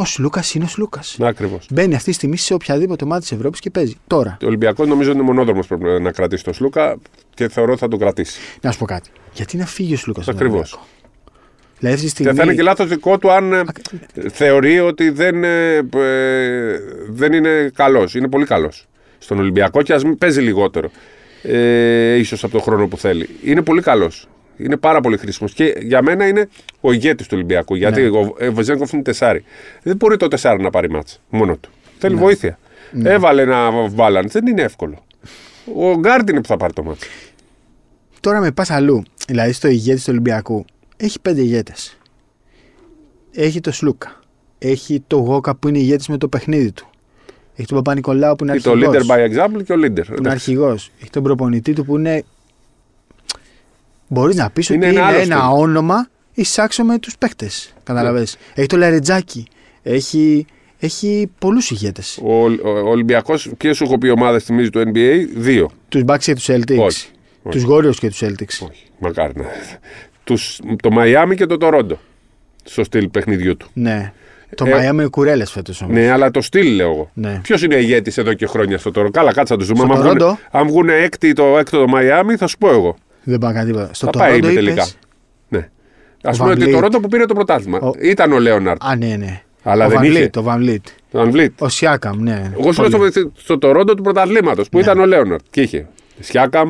[0.00, 1.16] ο Σλούκας είναι ο Σλούκας.
[1.20, 1.66] Ακριβώς.
[1.70, 3.96] Μπαίνει αυτή τη στιγμή σε οποιαδήποτε μάτι της Ευρώπης και παίζει.
[4.06, 6.96] Τώρα, Ο Ολυμπιακός νομίζω είναι μονόδρομος πρέπει να κρατήσει τον Σλούκα
[7.34, 8.40] και θεωρώ ότι θα τον κρατήσει.
[8.60, 9.10] να σου πω κάτι.
[9.32, 10.28] Γιατί να φύγει ο Σλούκας.
[10.28, 10.80] Ακριβώς.
[11.78, 12.32] Δηλαδή αυτή τη στιγμή.
[12.32, 13.64] Και θα είναι και λάθος δικό του αν ε,
[14.32, 18.14] θεωρεί ότι δεν, ε, ε, δεν είναι καλός.
[18.14, 18.88] Είναι πολύ καλός
[19.22, 20.90] στον Ολυμπιακό και ας μην παίζει λιγότερο.
[21.42, 23.28] Ε, ίσως από τον χρόνο που θέλει.
[23.44, 24.28] Είναι πολύ καλός.
[24.56, 25.52] Είναι πάρα πολύ χρήσιμος.
[25.52, 26.48] Και για μένα είναι
[26.80, 27.74] ο ηγέτης του Ολυμπιακού.
[27.74, 28.08] Γιατί Ναι.
[28.18, 29.44] ο ε, Βεζέγκοφ είναι τεσάρι.
[29.82, 31.70] Δεν μπορεί το τεσάρι να πάρει μάτσα μόνο του.
[31.98, 32.20] Θέλει Ναι.
[32.20, 32.58] βοήθεια.
[33.04, 34.28] Έβαλε ένα βάλαν.
[34.28, 35.04] Δεν είναι εύκολο.
[35.76, 37.06] Ο Γκάρντ είναι που θα πάρει το μάτσα.
[38.20, 39.02] Τώρα με πας αλλού.
[39.26, 40.64] Δηλαδή στο ηγέτη του Ολυμπιακού
[40.96, 41.98] έχει πέντε ηγέτες.
[43.34, 44.20] Έχει το Σλούκα.
[44.58, 46.89] Έχει το Γόκα που είναι ηγέτης με το παιχνίδι του.
[47.60, 49.06] Έχει τον Παπα-Νικολάου που είναι Και το αρχηγός.
[49.06, 50.04] leader by example και ο leader.
[50.06, 50.90] Που είναι αρχηγός.
[51.00, 52.24] Έχει τον προπονητή του που είναι.
[54.08, 55.62] Μπορείς να πεις ότι Είναι είναι ένας ένα, άλλο στυλ.
[55.62, 57.74] όνομα εισάξιο με τους παίκτες.
[57.84, 58.26] Καταλαβέ.
[58.54, 59.46] Έχει το Λαρετζάκι.
[59.82, 60.46] Έχει,
[60.78, 62.18] έχει πολλούς ηγέτες.
[62.22, 65.70] Ο, ο, ο Ολυμπιακός, ποιε σου έχω πει ομάδε θυμίζει του NBA, δύο.
[65.88, 66.78] Τους Bucks και τους Celtics.
[66.78, 67.08] Όχι.
[67.50, 68.66] Τους Warriors και τους Celtics.
[68.68, 69.44] Όχι, μακάρι να.
[70.24, 71.98] Τους, το Μαϊάμι και το Τορόντο.
[72.64, 73.68] Στο στυλ παιχνιδιού του.
[73.72, 74.12] Ναι.
[74.54, 75.94] Το Ε, Miami είναι κουρέλες φέτος όμως.
[75.94, 77.10] Ναι, αλλά το στυλ λέω εγώ.
[77.14, 77.40] Ναι.
[77.42, 79.18] Ποιος είναι ηγέτης εδώ και χρόνια στο Τορόντο.
[79.18, 79.78] Καλά, κάτσα να του δούμε.
[79.84, 82.96] Στο Αν βγουν, Τορόντο; αν βγουν έκτη το έκτο το Μαϊάμι, θα σου πω εγώ.
[83.22, 83.94] Δεν πάει να κάνει τίποτα.
[83.94, 84.72] Στο θα πάει Toronto με τελικά.
[84.72, 84.96] είπες-
[85.48, 85.58] Ναι.
[86.22, 86.72] Α Ο πούμε ότι Van το Vliet.
[86.74, 88.84] Τορόντο που πήρε το πρωτάθλημα Ο- ήταν ο Λέοναρτ.
[88.84, 89.42] Α, ναι, ναι.
[89.62, 90.24] Αλλά ο δεν Van είχε.
[90.24, 90.76] Vliet, Το Van Vliet.
[91.10, 91.48] Το Van Vliet.
[91.58, 92.50] Ο Σιάκαμ, ναι.
[92.60, 93.10] Εγώ σου λέω Πολύ.
[93.10, 95.40] στο, στο Τορόντο του πρωταθλήματος που ήταν ο Λέοναρτ.
[95.50, 95.86] Και είχε
[96.20, 96.68] Σιάκαμ,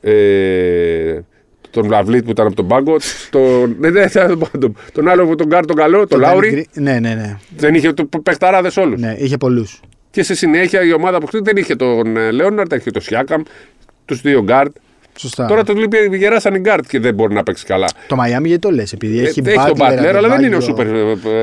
[0.00, 0.12] ε,
[1.70, 2.96] τον Βλαβλίτ που ήταν από τον πάγκο,
[3.30, 6.08] τον, ναι, ναι, ήταν από τον πάγκο, τον άλλο που τον Γκάρ τον καλό, τον
[6.08, 6.50] Τον Λάουρι.
[6.50, 7.36] Danny Green- Ναι, ναι, ναι.
[7.56, 9.00] Δεν είχε το παιχταράδες όλους.
[9.00, 9.80] ναι είχε πολλούς.
[10.10, 13.42] Και στη συνέχεια η ομάδα που χτύπησε δεν είχε τον ε, Λέοναρτ, είχε τον Σιάκαμ,
[14.04, 14.76] τους δύο γκαρντ.
[15.16, 15.46] Σωστά.
[15.46, 17.86] Τώρα το λείπει, γεράσαν οι γκαρντ και δεν μπορεί να παίξει καλά.
[18.06, 20.54] Το Miami γιατί το λες, επειδή Ε, έχει έχει τον Butler, Butler, αλλά δεν είναι
[20.54, 20.62] ο Adebayo.
[20.62, 20.86] σούπερ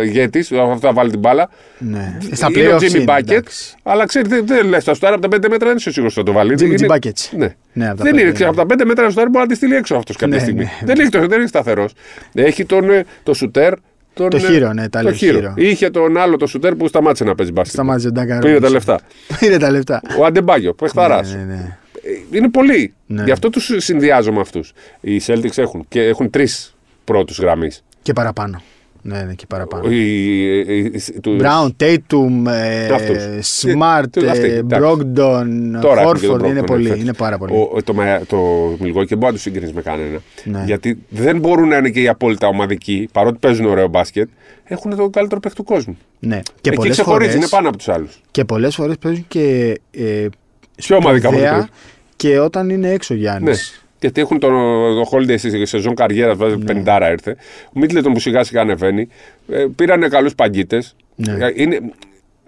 [0.04, 1.50] ηγέτης, αυτό θα βάλει την μπάλα.
[1.78, 2.18] Ναι.
[2.32, 3.76] Στα είναι ο playoffs Jimmy είναι, Bucket, εντάξει.
[3.84, 6.26] αλλά ξέρει, δεν, δεν λες, τα σουτάρει από τα 5 μέτρα δεν είσαι σίγουρος ότι
[6.30, 6.56] θα το βάλει.
[6.60, 6.96] Jimmy Είναι- G.
[6.96, 7.30] Buckets.
[7.38, 7.56] Ναι.
[7.74, 8.32] Ναι, από τα δεν πέντε, είναι, ναι.
[8.34, 10.64] ξέρω, από τα 5 μέτρα σουτάρει μπορεί να τη στείλει έξω αυτός κάποια Ναι, στιγμή.
[10.64, 10.94] ναι.
[10.94, 11.94] Δεν είναι, δεν είναι σταθερός.
[12.34, 13.74] Έχει τον, ε, το σουτέρ.
[14.14, 15.38] Τον, Το ε, Hero, ναι, τα το λέει Hero.
[15.38, 15.52] Hero.
[15.56, 17.74] Είχε τον άλλο το σουτέρ που σταμάτησε να παίζει μπάσκετ.
[17.74, 18.72] Σταμάτησε τον Ντάκα Πήρε τα Ρόμπινσον.
[18.74, 19.00] λεφτά.
[19.40, 20.02] Πήρε τα λεφτά.
[20.20, 21.22] Ο Αντεμπάγιο, παιχταρά.
[21.24, 21.78] Ναι, ναι, ναι.
[22.32, 22.94] Είναι πολλοί.
[23.06, 23.24] Ναι.
[23.24, 24.74] Γι' αυτό τους συνδυάζω με αυτούς.
[25.02, 27.84] Οι Celtics έχουν, και έχουν τρεις πρώτους γραμμής.
[28.02, 28.62] Και παραπάνω.
[29.02, 29.84] Ναι, ναι, και παραπάνω.
[29.88, 31.42] Brown.
[31.42, 33.18] Brown, Tatum, ε, Αυτούς.
[33.64, 34.88] Smart, Και- αυτοί, ε, εντάξει.
[34.88, 35.46] Brogdon,
[35.82, 36.46] Τώρα έχουν και τον Horford.
[36.50, 36.88] Είναι Brogdon, πολύ.
[36.88, 37.02] φέτος.
[37.02, 37.54] Είναι πάρα πολύ.
[37.54, 38.38] Ο, το, Μαια- το
[38.80, 40.20] Μιλγόκι δεν μπορεί να τους συγκρίνεις με κανένα.
[40.44, 40.64] Ναι.
[40.66, 44.30] Γιατί δεν μπορούν να είναι και οι απόλυτα ομαδικοί, παρότι παίζουν ωραίο μπάσκετ,
[44.64, 45.98] έχουν το καλύτερο παίχτη του κόσμου.
[46.20, 46.40] Ναι.
[46.62, 48.22] Και Εκεί πολλές ξεχωρίζει, φορές, είναι πάνω από τους άλλους.
[48.32, 50.28] και πολλές φορές παίζουν και ε,
[50.76, 51.70] Πιο ομαδικά από σπουδαία τους
[52.18, 53.72] και όταν είναι έξω ο Γιάννης.
[53.72, 53.86] Ναι.
[54.00, 54.52] Γιατί έχουν τον,
[54.96, 56.84] τον Holiday στη σεζόν καριέρας, βάζει Ναι.
[56.86, 57.36] 50 ήρθε.
[57.66, 59.08] Ο Μίτλετον που σιγά σιγά ανεβαίνει.
[59.50, 60.96] Ε, πήρανε καλούς παγκίτες.
[61.16, 61.38] Ναι.
[61.56, 61.80] Είναι,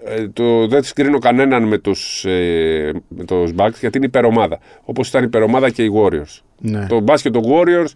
[0.05, 4.59] ε, το, δεν συγκρίνω κανέναν με τους ε, με τους Bucks γιατί είναι υπερομάδα.
[4.83, 6.39] Όπως ήταν υπερομάδα και οι Warriors.
[6.59, 6.85] Ναι.
[6.89, 7.91] Το μπάσκετ των Warriors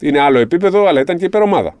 [0.00, 1.74] είναι άλλο επίπεδο, αλλά ήταν και υπερομάδα.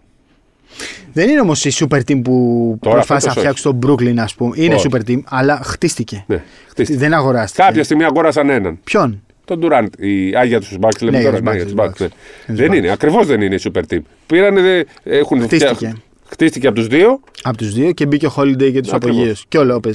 [1.12, 4.34] Δεν είναι όμως η super team που Τώρα προσπάθησε να φέτος φτιάξει τον Brooklyn, ας
[4.34, 4.54] πούμε.
[4.58, 4.86] Είναι Όχι.
[4.90, 6.24] super team, αλλά χτίστηκε.
[6.26, 6.98] Ναι, χτίστηκε.
[6.98, 7.62] Δεν αγοράστηκε.
[7.62, 8.78] Κάποια στιγμή αγόρασαν έναν.
[8.84, 9.86] Ποιον; Τον Durant.
[9.98, 11.30] Η Άγια τους Bucks λέμε Ναι, τώρα.
[11.30, 12.06] για τους ναι, Bucks, για τους τους Bucks, ναι.
[12.06, 12.10] Bucks.
[12.46, 12.76] Για τους Δεν Bucks.
[12.76, 12.90] είναι.
[12.90, 13.98] Ακριβώς δεν είναι η super team.
[14.26, 15.74] Πήρανε, δε- έχουν Χτίστηκε.
[15.74, 15.96] φτια-
[16.30, 19.16] Χτίστηκε από τους δύο Από τους δύο και μπήκε ο Holiday και τους Ακριβώς.
[19.18, 19.44] απογείους.
[19.48, 19.90] Και ο Λόπε.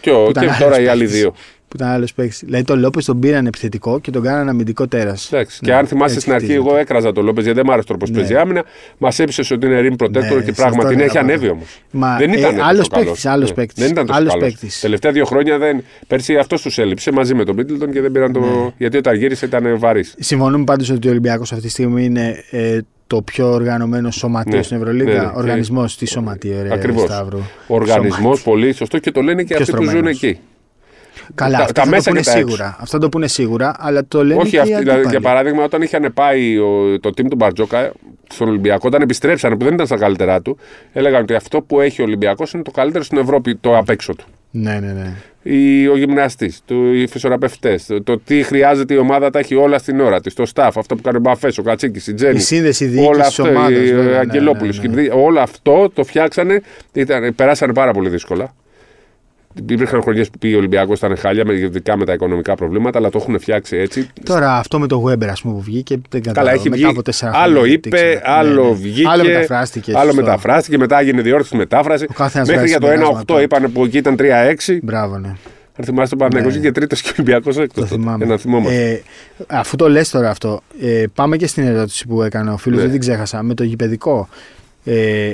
[0.00, 1.18] και, ο, Που ήταν και τώρα άλλος οι άλλοι παίκτης.
[1.20, 1.34] δύο.
[1.68, 2.42] Που ήταν άλλος παίκτης.
[2.44, 5.32] Δηλαδή τον Λόπες τον πήραν επιθετικό και τον κάνανε αμυντικό τέρας.
[5.32, 5.60] Εντάξει.
[5.62, 8.16] και αν θυμάσαι στην αρχή, εγώ έκραζα τον Λόπες γιατί δεν μ' άρεσε τρόπος Ναι.
[8.16, 8.64] παίζει άμυνα.
[8.98, 11.20] Μας έπεισε ότι είναι rim protector Ναι, και σε αυτό πράγματι είναι, είναι έχει τα
[11.20, 11.52] ανέβει πράγματα.
[11.52, 11.82] όμως.
[11.90, 13.04] Μα, Δεν ε, ήταν τόσο άλλος καλός.
[13.06, 13.82] παίκτης, άλλος Ναι, παίκτης.
[13.82, 14.48] Δεν ήταν τόσο Άλλος καλός.
[14.48, 14.80] παίκτης.
[14.80, 15.84] Τελευταία δύο χρόνια δεν.
[16.06, 18.40] Πέρσι αυτός τους έλειψε μαζί με τον Μίτλτον και δεν πήραν το.
[18.40, 18.46] Ναι.
[18.78, 20.14] Γιατί όταν γύρισε ήταν βαρύς.
[20.18, 24.62] Συμφωνούμε πάντως ότι ο Ολυμπιακός αυτή τη στιγμή είναι ε, το πιο οργανωμένο σωματείο Ναι,
[24.62, 25.12] στην Ευρωλίγα.
[25.12, 25.30] ναι, ναι.
[25.34, 27.02] Οργανισμός τι σωματείο, ρε Ακριβώς.
[27.02, 27.38] Σταύρο.
[27.66, 30.22] Ο οργανισμό, Σωμα- πολύ σωστό και το λένε και Πιο αυτοί που ζουν στρωμένος.
[30.22, 30.38] εκεί.
[31.34, 32.46] Καλά, Τα- αυτοί τα θα μέσα το πούνε και τα έξω.
[32.48, 32.76] σίγουρα.
[32.80, 35.10] Αυτό το πούνε σίγουρα, αλλά το λένε Όχι, και οι αυτοί, δηλαδή, αντίπαλοι.
[35.10, 37.92] για παράδειγμα, όταν είχαν πάει ο, το team του Μπαρτζόκα
[38.30, 40.58] στον Ολυμπιακό, όταν επιστρέψανε που δεν ήταν στα καλύτερά του,
[40.92, 44.14] έλεγαν ότι αυτό που έχει ο Ολυμπιακός είναι το καλύτερο στην Ευρώπη, το απ' έξω
[44.14, 44.24] του.
[44.50, 45.12] Ναι, ναι, ναι.
[45.42, 46.62] Οι, ο γυμναστής,
[46.94, 50.34] οι φυσιοθεραπευτές, το, το τι χρειάζεται η ομάδα τα έχει όλα στην ώρα της.
[50.34, 52.36] Το staff, αυτό που κάνει ο Μπαφές, ο Κατσίκης, η Τζέννη.
[52.36, 53.78] Η σύνδεση Όλα διοίκηση της αυτά, ομάδας.
[53.88, 56.62] οι Αγγελόπουλοι, Όλο αυτό το φτιάξανε,
[56.92, 58.54] ήταν, περάσανε πάρα πολύ δύσκολα.
[59.54, 63.10] Υπήρχαν χρονιές που πήγε ο Ολυμπιακός, ήταν χάλια, με- ειδικά με τα οικονομικά προβλήματα, αλλά
[63.10, 64.08] το έχουν φτιάξει έτσι.
[64.24, 65.94] Τώρα αυτό με το Weber, ας πούμε, που βγήκε.
[65.94, 66.56] Δεν Καλά, κατάλαβα.
[66.56, 66.90] έχει μετά βγει.
[66.90, 68.20] από τέσσερα Άλλο χρόνια, είπε, τι ξέρω.
[68.24, 68.74] άλλο Ναι, ναι.
[68.74, 69.08] βγήκε.
[69.08, 69.92] Άλλο μεταφράστηκε.
[69.96, 70.20] Άλλο σωστό.
[70.22, 72.04] μεταφράστηκε, μετά έγινε διόρθωση μετάφραση.
[72.10, 73.42] Ο καθένας Μέχρι βγάζει για το 1-8 συμπεράσματα.
[73.42, 74.78] είπαν που εκεί ήταν 3-6.
[74.82, 75.28] Μπράβο, ναι.
[75.78, 76.58] Αν θυμάστε το Παναγιώ Ναι.
[76.58, 77.88] και τρίτος και Ολυμπιακός έκτος.
[77.88, 78.24] Το θυμάμαι.
[78.24, 78.88] Ένα θυμόμαστε.
[78.90, 79.02] Ε,
[79.46, 82.82] αφού το λες τώρα αυτό, ε, πάμε και στην ερώτηση που έκανε ο φίλος, Ναι.
[82.82, 83.42] δεν την ξέχασα.
[83.42, 84.28] Με το γηπαιδικό.
[84.84, 85.32] Ε,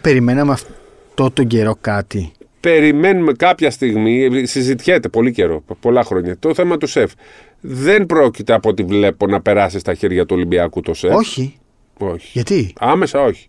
[0.00, 6.76] περιμέναμε αυτό τον καιρό κάτι; Περιμένουμε κάποια στιγμή, συζητιέται πολύ καιρό, πολλά χρόνια, το θέμα
[6.76, 7.12] του σεφ.
[7.60, 11.14] Δεν πρόκειται από ό,τι βλέπω να περάσει στα χέρια του Ολυμπιακού το σεφ.
[11.14, 11.58] Όχι.
[11.98, 12.28] όχι.
[12.32, 13.48] Γιατί; Άμεσα όχι.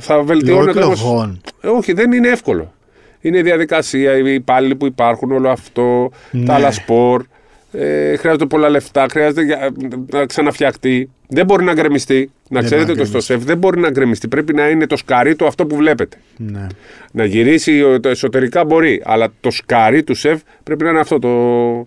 [0.00, 1.40] Θα Λόγω βελτιώνεται όμως- εκλογών.
[1.60, 2.72] Ε, Όχι, δεν είναι εύκολο.
[3.20, 6.44] Είναι η διαδικασία, οι υπάλληλοι που υπάρχουν, όλο αυτό, Ναι.
[6.44, 7.24] τα άλλα σπορ.
[7.72, 9.70] Ε, χρειάζονται πολλά λεφτά, χρειάζεται για-
[10.10, 11.10] να ξαναφτιαχτεί.
[11.28, 12.30] Δεν μπορεί να γκρεμιστεί.
[12.50, 14.28] Να Δεν ξέρετε μπορεί να ότι στο σεφ δεν μπορεί να γκρεμιστεί.
[14.28, 16.16] Πρέπει να είναι το σκαρί του αυτό που βλέπετε.
[16.36, 16.66] Ναι.
[17.12, 21.18] Να γυρίσει ο- το εσωτερικά μπορεί, αλλά το σκαρί του σεφ πρέπει να είναι αυτό
[21.18, 21.28] το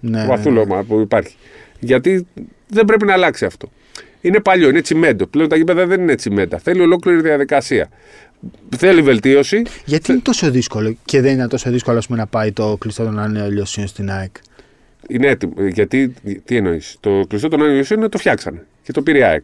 [0.02, 1.36] Ναι, βαθούλωμα που υπάρχει.
[1.80, 2.28] Γιατί
[2.68, 3.72] δεν πρέπει να αλλάξει αυτό.
[4.22, 5.26] Είναι παλιό, είναι τσιμέντο.
[5.28, 6.58] Πλέον τα γήπεδα δεν είναι τσιμέντα.
[6.60, 7.90] Θέλει ολόκληρη διαδικασία.
[8.78, 9.62] Θέλει βελτίωση.
[9.86, 13.04] Γιατί είναι τόσο δύσκολο και δεν είναι τόσο δύσκολο ας πούμε, να πάει το κλειστό
[13.04, 14.36] των ανελιωσίων στην ΑΕΚ;
[15.08, 15.54] Είναι έτοιμο.
[15.68, 16.14] Γιατί,
[16.46, 19.44] τι εννοείς; Το κλειστό των Άγιων το φτιάξανε και το πήρε η ΑΕΚ.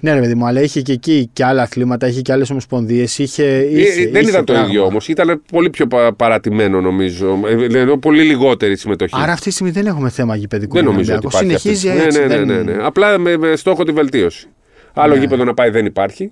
[0.00, 3.18] Ναι, ρε παιδί μου, αλλά είχε και εκεί και άλλα αθλήματα, είχε και άλλες ομοσπονδίες.
[3.18, 4.68] Είχε, είχε, Ε, δεν είχε ήταν το πράγμα.
[4.68, 5.08] ίδιο όμως.
[5.08, 7.40] Ήταν πολύ πιο πα- παρατημένο νομίζω.
[7.46, 9.14] Ε, δηλαδή, πολύ λιγότερη συμμετοχή.
[9.16, 10.74] Άρα αυτή τη στιγμή δεν έχουμε θέμα γηπαιδικού.
[10.74, 11.56] δεν νομίζω ότι Ολυμπιακός.
[11.56, 11.68] υπάρχει.
[11.68, 12.04] Συνεχίζει αυτή.
[12.04, 12.18] έτσι.
[12.20, 12.64] ναι, ναι, δεν...
[12.64, 12.84] ναι, ναι.
[12.84, 14.46] Απλά με, με στόχο τη βελτίωση.
[14.92, 15.20] Άλλο Ναι.
[15.20, 16.30] γήπεδο να πάει δεν υπάρχει.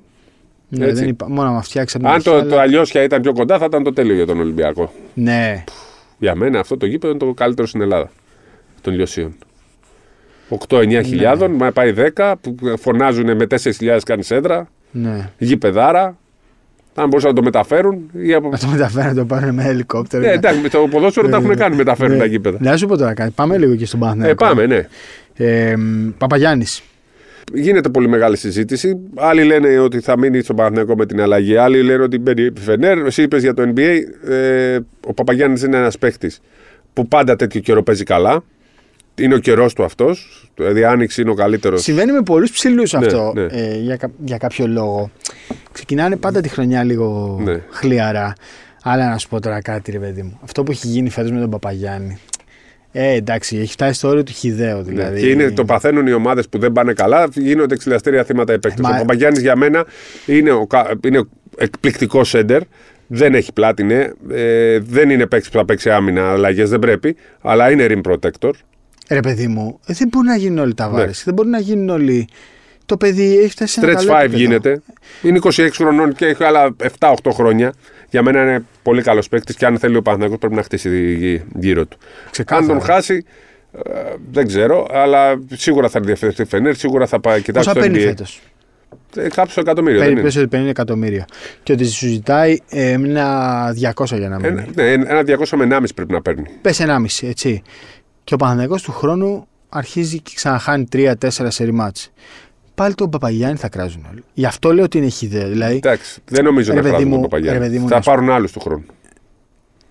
[0.68, 1.00] Ναι, Έτσι.
[1.00, 1.28] δεν υπά...
[1.28, 3.64] Μόνο να φτιάξει από την Αν το, αρχή, το αλλά- Αλλιώσια ήταν πιο κοντά, θα
[3.64, 4.92] ήταν το τέλειο για τον Ολυμπιακό.
[5.14, 5.64] Ναι.
[6.18, 8.10] Για μένα αυτό το γήπεδο είναι το καλύτερο στην Ελλάδα
[8.80, 9.36] των λιωσίων.
[10.68, 15.30] 8-9 χιλιάδων, μα πάει 10, που φωνάζουν με 4.000 κάνει σέντρα, ναι.
[15.38, 16.16] γήπεδάρα.
[16.94, 18.10] Αν μπορούσαν να το μεταφέρουν.
[18.12, 18.48] Ή από...
[18.48, 20.24] Να το μεταφέρουν να το πάρουν με ελικόπτερο.
[20.24, 22.18] Ε, εντάξει, με το ποδόσφαιρο τα έχουν κάνει, μεταφέρουν Ναι.
[22.18, 22.58] τα γήπεδα.
[22.60, 23.30] Να σου πω τώρα κάτι.
[23.34, 24.44] Πάμε λίγο και στον Ε, Παναθηναϊκό.
[24.44, 24.86] πάμε, ναι.
[25.36, 25.74] Ε,
[26.18, 26.82] Παπαγιάννης.
[27.54, 28.96] Γίνεται πολύ μεγάλη συζήτηση.
[29.16, 31.56] Άλλοι λένε ότι θα μείνει στον Παναθηναϊκό με την αλλαγή.
[31.56, 32.98] Άλλοι λένε ότι μπαίνει η Φενέρ.
[32.98, 33.98] Εσύ είπες για το NBA.
[34.30, 36.30] Ε, ο Παπαγιάννης είναι ένας παίχτη
[36.92, 38.42] που πάντα τέτοιο καιρό παίζει καλά.
[39.14, 40.48] Είναι ο καιρός του αυτός.
[40.56, 41.82] Δηλαδή, άνοιξη είναι ο καλύτερος.
[41.82, 43.42] Συμβαίνει με πολλούς ψηλούς αυτό ναι.
[43.50, 45.10] Ε, για, κα- για κάποιο λόγο.
[45.72, 47.60] Ξεκινάνε πάντα τη χρονιά λίγο Ναι.
[47.70, 48.32] χλιαρά.
[48.82, 50.38] Αλλά να σου πω τώρα κάτι, ρε παιδί μου.
[50.42, 52.18] Αυτό που έχει γίνει φέτος με τον Παπαγιάννη.
[52.92, 54.82] Ε, εντάξει, έχει φτάσει στο όριο του χιδαίου.
[54.82, 55.14] Δηλαδή.
[55.14, 55.20] Ναι.
[55.20, 58.80] Και είναι, το παθαίνουν οι ομάδες που δεν πάνε καλά, γίνονται εξηλαστήρια θύματα οι παίκτες.
[58.80, 59.84] Μα- Ο Παπαγιάννης για μένα
[60.26, 61.22] είναι, ο, κα- είναι
[61.58, 62.62] εκπληκτικός σέντερ.
[63.06, 64.12] Δεν έχει πλάτινε.
[64.30, 67.16] Ε, δεν είναι παίκτης που θα παίξει άμυνα αλλαγές, δεν πρέπει.
[67.40, 68.50] Αλλά είναι rim protector.
[69.10, 70.92] Ρε παιδί μου, ε, δεν μπορεί να γίνουν όλοι τα Ναι.
[70.92, 71.12] βάρη.
[71.24, 72.28] Δεν μπορεί να γίνουν όλοι.
[72.86, 74.38] Το παιδί έχει φτάσει σε ένα Stretch καλό 5 επίπεδο.
[74.42, 74.82] γίνεται.
[75.22, 77.72] Είναι 26 χρονών και έχει άλλα 7-8 χρόνια.
[78.10, 81.42] Για μένα είναι πολύ καλός παίκτης και αν θέλει ο Παναθηναϊκός πρέπει να χτίσει γύ-
[81.58, 81.98] γύρω του.
[82.30, 82.66] Ξεκάθαρα.
[82.72, 83.24] Αν τον χάσει,
[83.72, 83.90] ε,
[84.32, 88.04] δεν ξέρω, αλλά σίγουρα θα ενδιαφερθεί η Φενέρ, σίγουρα θα πάει κοιτάξει Πόσα το παίρνει
[88.04, 88.06] NBA.
[88.08, 88.40] φέτος;
[89.16, 89.98] Ε, Κάπου στο εκατομμύριο.
[89.98, 90.28] δεν Παίρνει είναι.
[90.30, 91.24] πέσω ότι 50 εκατομμύρια.
[91.62, 94.48] Και ότι σου ζητάει ε, ένα 200 για να μείνει.
[94.48, 96.44] Ένα, ναι, ένα 200 με 1,5 πρέπει να παίρνει.
[96.62, 97.62] Πες 1,5 έτσι.
[98.24, 101.12] Και ο Παναθηναϊκός του χρόνου αρχίζει και ξαναχάνει 3-4
[101.48, 102.10] σε ρημάτς.
[102.74, 104.24] Πάλι τον Παπαγιάννη θα κράζουν όλοι.
[104.34, 105.48] Γι' αυτό λέω ότι είναι χιδέα.
[105.48, 107.78] Δηλαδή, Εντάξει, δεν νομίζω Ρε να παιδί κράζουν τον μου, ρε παιδί Παπαγιάννη.
[107.78, 108.84] μου, Θα να σου- πάρουν άλλους του χρόνου.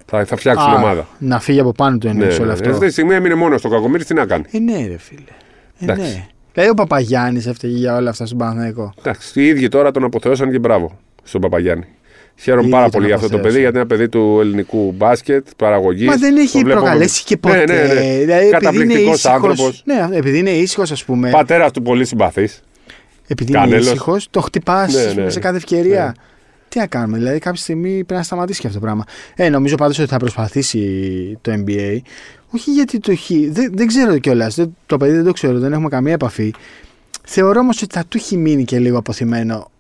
[0.05, 1.07] Θα, θα φτιάξουν α, ομάδα.
[1.19, 2.53] Να φύγει από πάνω του Ναι, εννοείς όλο ναι.
[2.53, 2.69] αυτό.
[2.69, 4.43] Αυτή τη στιγμή έμεινε μόνος στο Κακομίρι, τι να κάνει.
[4.51, 5.21] Ε, ναι, ρε φίλε.
[5.79, 6.01] Ε, Εντάξει.
[6.01, 6.27] ναι.
[6.53, 8.93] Δηλαδή ο Παπαγιάννης έφταιγε για όλα αυτά στον Παναθηναϊκό.
[8.99, 11.85] Εντάξει, οι ίδιοι τώρα τον αποθεώσαν και μπράβο στον Παπαγιάννη.
[12.41, 13.41] Χαίρομαι Οι πάρα ίδιοι τον πολύ για αυτό το αποθέωσαν.
[13.41, 16.07] παιδί, γιατί είναι ένα παιδί του ελληνικού μπάσκετ, παραγωγής.
[16.07, 17.57] Μα δεν έχει προκαλέσει και ποτέ.
[17.57, 17.93] Ναι, ναι, ναι.
[17.93, 19.83] Δηλαδή, επειδή είναι Καταπληκτικός ήσυχος- άνθρωπος.
[19.85, 21.29] Ναι, επειδή είναι ήσυχος, ας πούμε.
[21.29, 22.61] Πατέρας του πολύ συμπαθής.
[23.27, 23.85] Επειδή είναι Κανέλος.
[23.85, 25.29] ήσυχος, το χτυπάς Ναι, ναι.
[25.29, 26.05] σε κάθε ευκαιρία.
[26.05, 26.11] Ναι.
[26.69, 29.03] Τι να κάνουμε, δηλαδή κάποια στιγμή πρέπει να σταματήσει και αυτό το πράγμα.
[29.35, 31.97] Ε, νομίζω πάντως ότι θα προσπαθήσει το NBA.
[32.49, 33.49] Όχι γιατί το έχει.
[33.51, 34.57] Δεν, δεν ξέρω κιόλας.
[34.85, 36.53] Το παιδί δεν το ξέρω, δεν έχουμε καμία επαφή.
[37.25, 39.71] Θεωρώ όμως ότι θα του έχει μείνει και λίγο αποθυμένο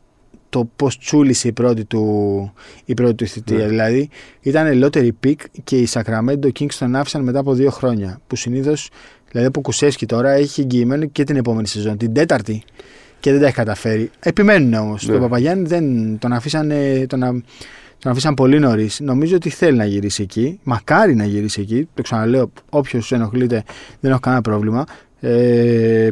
[0.49, 2.53] το πώς τσούλησε η πρώτη του,
[2.85, 3.57] η πρώτη του θητεία.
[3.57, 3.67] Ναι.
[3.67, 4.09] Δηλαδή
[4.41, 8.19] ήταν lottery pick και οι Sacramento Kings τον άφησαν μετά από δύο χρόνια.
[8.27, 8.89] Που συνήθως,
[9.31, 11.97] δηλαδή από Κουσεύσκι τώρα έχει εγγυημένο και την επόμενη σεζόν.
[11.97, 12.63] Την τέταρτη
[13.19, 14.09] και δεν τα έχει καταφέρει.
[14.19, 15.05] Επιμένουν όμως.
[15.07, 15.11] Ναι.
[15.11, 16.71] Τον Παπαγιάννη δεν τον αφήσαν,
[17.07, 17.41] τον, α-
[17.99, 18.99] τον αφήσαν πολύ νωρίς.
[18.99, 20.59] Νομίζω ότι θέλει να γυρίσει εκεί.
[20.63, 21.87] Μακάρι να γυρίσει εκεί.
[21.93, 23.63] Το ξαναλέω, όποιος ενοχλείται
[23.99, 24.85] δεν έχω κανένα πρόβλημα.
[25.19, 26.09] Ε,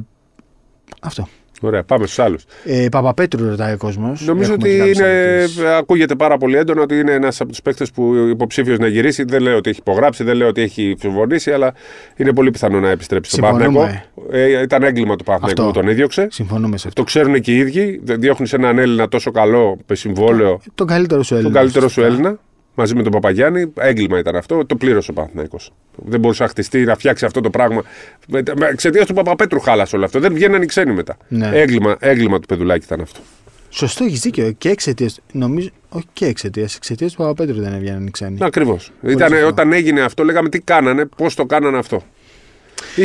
[1.02, 1.28] αυτό.
[1.62, 2.44] Ωραία, πάμε στους άλλους.
[2.64, 4.22] Ε, Παπαπέτρου ρωτάει ο κόσμος.
[4.26, 5.44] Νομίζω ότι είναι,
[5.78, 9.24] ακούγεται πάρα πολύ έντονα ότι είναι ένας από τους παίκτες που υποψήφιος να γυρίσει.
[9.24, 11.74] Δεν λέω ότι έχει υπογράψει, δεν λέω ότι έχει συμφωνήσει, αλλά
[12.16, 13.78] είναι πολύ πιθανό να επιστρέψει στον Συμφωνούμε.
[13.80, 14.58] Παναθηναϊκό.
[14.58, 15.74] Ε, ήταν έγκλημα του Παναθηναϊκού Αυτό.
[15.74, 16.28] που τον έδιωξε.
[16.32, 17.02] Συμφωνούμε σε αυτό.
[17.02, 18.02] Το ξέρουν και οι ίδιοι.
[18.04, 21.52] Διώχνεις έναν Έλληνα τόσο καλό με συμβόλαιο, Τον καλύτερο σου Έλληνα.
[21.52, 22.14] τον καλύτερο σου φυσικά.
[22.14, 22.40] Έλληνα.
[22.78, 23.74] Μαζί με τον Παπαγιάννη.
[23.80, 24.66] Έγκλημα ήταν αυτό.
[24.66, 25.58] Το πλήρωσε ο Παναθυναϊκό.
[25.96, 27.84] Δεν μπορούσε να χτιστεί, να φτιάξει αυτό το πράγμα.
[28.72, 30.20] Εξαιτίας του Παπαπέτρου χάλασε όλο αυτό.
[30.20, 31.18] Δεν βγαίναν οι ξένοι μετά.
[31.28, 31.50] Ναι.
[31.54, 33.20] Έγκλημα, έγκλημα του παιδουλάκι ήταν αυτό.
[33.70, 34.52] Σωστό, έχεις δίκιο.
[34.52, 35.20] Και εξαιτίας.
[35.32, 35.70] Νομίζω.
[35.90, 36.76] Όχι και εξαιτίας.
[36.76, 38.38] Εξαιτίας του Παπαπέτρου δεν έβγαιναν οι ξένοι.
[38.42, 38.92] Ακριβώς.
[39.08, 39.48] σωστό.
[39.48, 42.04] Όταν έγινε αυτό, λέγαμε τι κάνανε, πώς το κάνανε αυτό.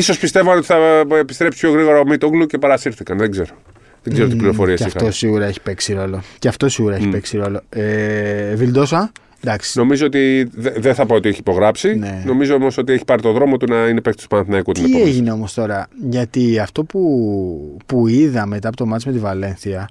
[0.02, 0.76] σω πιστεύω ότι θα
[1.18, 3.18] επιστρέψει πιο γρήγορα ο Μίτογλου και παρασύρθηκαν.
[3.18, 3.54] Δεν ξέρω.
[4.02, 6.22] Δεν ξέρω τι πληροφορίες Και αυτό σίγουρα έχει παίξει ρόλο.
[6.38, 7.10] Και αυτό σίγουρα έχει Μμ.
[7.10, 7.60] παίξει ρόλο.
[7.68, 9.12] Ε, Βιλντόσα,
[9.44, 9.78] εντάξει.
[9.78, 11.94] Νομίζω ότι δε- δεν θα πω ότι έχει υπογράψει.
[11.94, 12.22] Ναι.
[12.26, 14.90] Νομίζω όμως ότι έχει πάρει το δρόμο του να είναι παίκτης του Παναθηναϊκού την Τι
[14.90, 15.10] επόμενη.
[15.10, 19.88] έγινε όμως τώρα, γιατί αυτό που, που είδα μετά από το ματς με τη Βαλένθια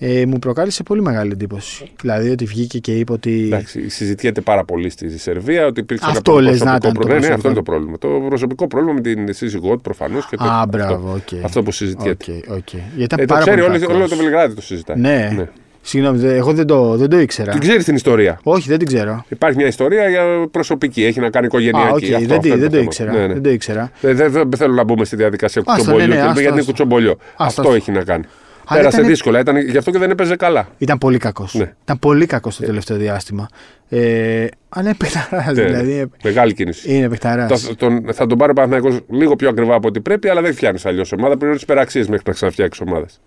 [0.00, 1.90] ε, μου προκάλεσε πολύ μεγάλη εντύπωση.
[2.00, 3.42] Δηλαδή ότι βγήκε και είπε ότι.
[3.46, 6.98] Εντάξει, συζητιέται πάρα πολύ στη Σερβία ότι υπήρξε Αυτό ένα λες να προσωπικό ήταν το
[7.00, 7.20] πρόβλημα.
[7.20, 7.74] Ναι, ναι, αυτό προσωπικό.
[7.76, 8.20] είναι το πρόβλημα.
[8.22, 10.26] Το προσωπικό πρόβλημα με την σύζυγό του προφανώς.
[10.28, 11.44] και το, Α, αυτό, μπράβο, οκ.
[11.44, 12.32] αυτό που συζητιέται.
[12.32, 12.68] Οκ, οκ.
[12.72, 13.96] Γιατί ήταν Ε, το πάρα ξέρει πολύ όλο, κακός.
[13.96, 14.98] όλο το Βελιγράδι το συζητάει.
[14.98, 15.48] Ναι.
[15.82, 17.50] Συγγνώμη, δε- εγώ δεν το, δεν το ήξερα.
[17.52, 19.24] Την ξέρεις την ιστορία; Όχι, δεν την ξέρω.
[19.28, 21.04] Υπάρχει μια ιστορία για προσωπική.
[21.04, 21.88] Έχει να κάνει οικογενειακή.
[21.88, 22.82] Α, οκ, αυτό, δεν, αυτό τη- είναι δεν το θέμα.
[22.84, 23.12] ήξερα.
[23.12, 23.32] Ναι, ναι.
[23.32, 23.90] Δεν το ήξερα.
[24.00, 26.06] Ε, Δεν, δεν θέλω να μπούμε στη διαδικασία Άστο, κουτσομπολιού.
[26.08, 26.70] ναι, ναι, και- άστο, γιατί είναι άστο.
[26.72, 27.10] κουτσομπολιό.
[27.20, 27.74] Άστο, Αυτό άστο.
[27.74, 28.24] έχει να κάνει.
[28.70, 29.38] Αλλά Πέρασε ήταν- δύσκολα.
[29.40, 30.68] Ήταν, γι' αυτό και δεν έπαιζε καλά.
[30.78, 31.54] Ήταν πολύ κακός.
[31.54, 31.72] Ναι.
[31.82, 33.48] Ήταν πολύ κακός το τελευταίο διάστημα.
[33.88, 35.52] Ε, αλλά είναι παιχταρά.
[35.52, 36.10] Ναι, δηλαδή.
[36.22, 36.94] Μεγάλη κίνηση.
[36.94, 37.62] Είναι παιχταράς.
[37.62, 40.54] Το- τον, θα τον πάρει ο Παναθηναϊκός λίγο πιο ακριβά από ό,τι πρέπει, αλλά δεν
[40.54, 41.36] φτιάχνεις αλλιώς ομάδα.
[41.36, 43.20] Πληρώνεις υπεραξίες μέχρι να ξαναφτιάξεις ομάδες.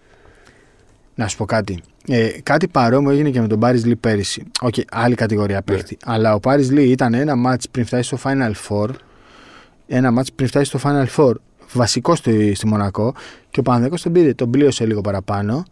[1.21, 1.81] Να σου πω κάτι.
[2.07, 4.43] Ε, κάτι παρόμοιο έγινε και με τον Paris Lee πέρυσι.
[4.62, 5.15] Οκ, άλλη Ναι.
[5.15, 5.97] κατηγορία παίχτη.
[6.05, 8.89] Αλλά ο Paris Lee ήταν ένα ματς πριν φτάσει στο Final Four.
[9.88, 11.34] Ένα ματς πριν φτάσει στο Final Four.
[11.73, 13.13] Βασικό στη, στη Μονακό.
[13.49, 14.34] Και ο Παναθηναϊκός τον πήρε.
[14.34, 15.63] Τον πλήρωσε λίγο παραπάνω.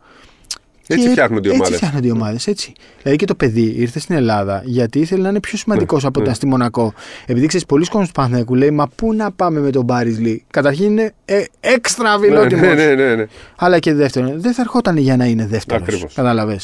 [0.91, 1.77] Έτσι Και φτιάχνονται οι Έτσι ομάδες.
[1.77, 2.47] φτιάχνονται οι ομάδες.
[2.47, 2.73] Έτσι.
[3.01, 6.19] Δηλαδή και το παιδί ήρθε στην Ελλάδα γιατί ήθελε να είναι πιο σημαντικός Ναι, από
[6.19, 6.23] ναι.
[6.25, 6.93] όταν στη Μονακό.
[7.25, 10.43] Επειδή ξέρεις, πολλοί κόσμοι του Παναθηναϊκού λέει Μα πού να πάμε με τον Paris Lee.
[10.49, 12.61] Καταρχήν είναι ε, έξτρα Ναι, φιλότιμο.
[12.61, 13.25] ναι, ναι, ναι, ναι.
[13.55, 15.81] Αλλά και δεύτερον, δεν θα ερχόταν για να είναι δεύτερος.
[15.87, 16.13] Ακριβώς.
[16.13, 16.59] Κατάλαβε.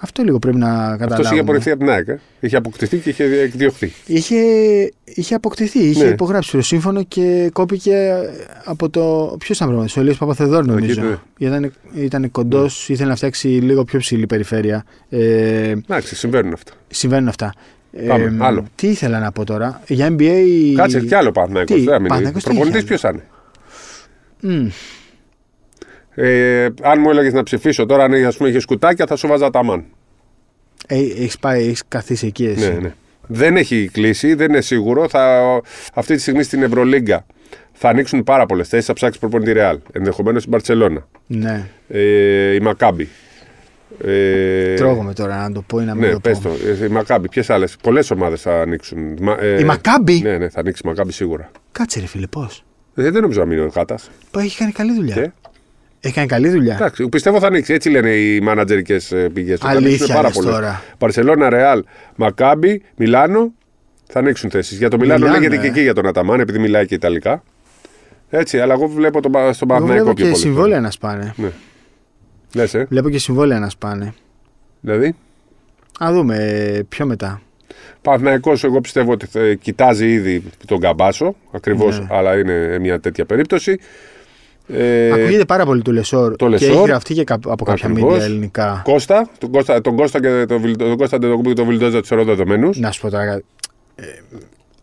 [0.00, 1.04] Αυτό λίγο πρέπει να καταλάβουμε.
[1.14, 2.08] Αυτός είχε απορριφθεί από την ΑΕΚ.
[2.08, 2.20] ε.
[2.40, 3.92] Είχε αποκτηθεί και είχε εκδιωχθεί.
[4.06, 4.36] Είχε,
[5.04, 6.10] είχε αποκτηθεί, είχε Ναι.
[6.10, 8.12] υπογράψει το σύμφωνο και κόπηκε
[8.64, 9.36] από το.
[9.38, 11.02] Ποιος ήταν πρώτο, ο Ελίος Παπαθεδόρ νομίζω.
[11.02, 11.16] ναι.
[11.38, 14.84] Ήταν, ήταν κοντός, ήθελε να φτιάξει λίγο πιο ψηλή περιφέρεια.
[15.08, 16.72] Ε, Εντάξει, συμβαίνουν αυτά.
[16.88, 17.52] συμβαίνουν αυτά.
[18.06, 18.64] Πάμε, άλλο.
[18.74, 19.82] Τι ήθελα να πω τώρα.
[19.88, 20.72] Για NBA.
[20.76, 21.76] Κάτσε κι άλλο Παναθηναϊκός.
[21.76, 22.08] Τι, Δεν θα μείνει.
[22.08, 23.24] Παναθηναϊκός τι Προπονητής είχε; ποιος θα είναι;
[24.40, 24.68] Μμ,
[26.20, 29.50] Ε, αν μου έλεγες να ψηφίσω τώρα, αν ας πούμε, είχες σκουτάκια, θα σου βάζα
[29.50, 29.84] τα μαν.
[30.86, 32.72] ε, έχεις πάει, έχεις καθίσει εκεί εσύ.
[32.72, 32.92] Ναι, ναι.
[33.26, 35.08] Δεν έχει κλείσει, δεν είναι σίγουρο.
[35.08, 35.42] Θα,
[35.94, 37.26] αυτή τη στιγμή στην Ευρωλίγκα
[37.72, 38.86] θα ανοίξουν πάρα πολλές θέσεις.
[38.86, 39.78] Θα ψάξει προπονητή Ρεάλ.
[39.92, 41.08] Ενδεχομένως στην Παρσελώνα.
[41.26, 41.68] ναι.
[41.88, 43.08] Ε, η Μακάμπη.
[44.04, 46.48] Ε, Τρώγομαι τώρα να το πω ή να μην Ναι, το πες πω.
[46.48, 46.54] το.
[46.82, 47.28] Ε, Η Μακάμπη.
[47.28, 49.16] Ποιες άλλες; Πολλές ομάδες θα ανοίξουν.
[49.20, 51.50] Μα- ε, Η Μακάμπη; Ναι, ναι, θα ανοίξει η Μακάμπη σίγουρα.
[51.72, 54.10] Κάτσε ρε φίλε, πώς; Ε, δεν νομίζω να μείνει ο Χάτας.
[54.38, 55.14] Έχει κάνει καλή δουλειά.
[55.14, 55.30] Και;
[56.00, 56.74] Έχει κάνει καλή δουλειά.
[56.74, 57.72] Εντάξει, πιστεύω θα ανοίξει.
[57.72, 59.58] Έτσι λένε οι μάνατζερικές πηγές.
[59.62, 60.52] Αλήθεια πάρα λες πολλές.
[60.54, 60.82] τώρα.
[60.98, 61.84] Παρσελώνα, Ρεάλ,
[62.16, 63.52] Μακάμπη, Μιλάνο
[64.06, 64.78] θα ανοίξουν θέσεις.
[64.78, 65.60] Για το Μιλάνο, Μιλάνο, λέγεται ε.
[65.60, 67.42] και εκεί για τον Αταμάν, επειδή μιλάει και Ιταλικά.
[68.30, 70.42] Έτσι, αλλά εγώ βλέπω τον, Πα- στον Εγώ Παναθηναϊκό βλέπω πιο και πολύ.
[70.42, 71.34] συμβόλαια να σπάνε.
[71.36, 71.48] Ναι.
[72.54, 72.86] Λες, ε.
[72.88, 74.14] Βλέπω και συμβόλαια να σπάνε.
[74.80, 75.14] Δηλαδή,
[76.04, 77.40] Α δούμε ε, πιο μετά.
[78.02, 82.06] Παναθηναϊκός εγώ πιστεύω ότι θα κοιτάζει ήδη τον Καμπάτσο, ακριβώς, Ναι.
[82.10, 83.78] αλλά είναι μια τέτοια περίπτωση.
[84.68, 86.36] Ε, Ακούγεται πάρα πολύ το Λεσόρ.
[86.36, 86.70] το Και Λεσόρ.
[86.76, 88.12] έχει γραφτεί και κα- από κάποια Ακριβώς.
[88.12, 88.80] μίδια ελληνικά.
[88.84, 92.08] Κώστα, τον Κώστα, τον Κώστα και τον, Βιλ- τον Κώστα Αντετοκούνμπο και τον Βιλντόζα τους
[92.08, 92.78] θεωρώ δεδομένους.
[92.78, 93.26] Να σου πω τώρα.
[93.26, 93.44] κάτι.
[93.94, 94.04] Ε,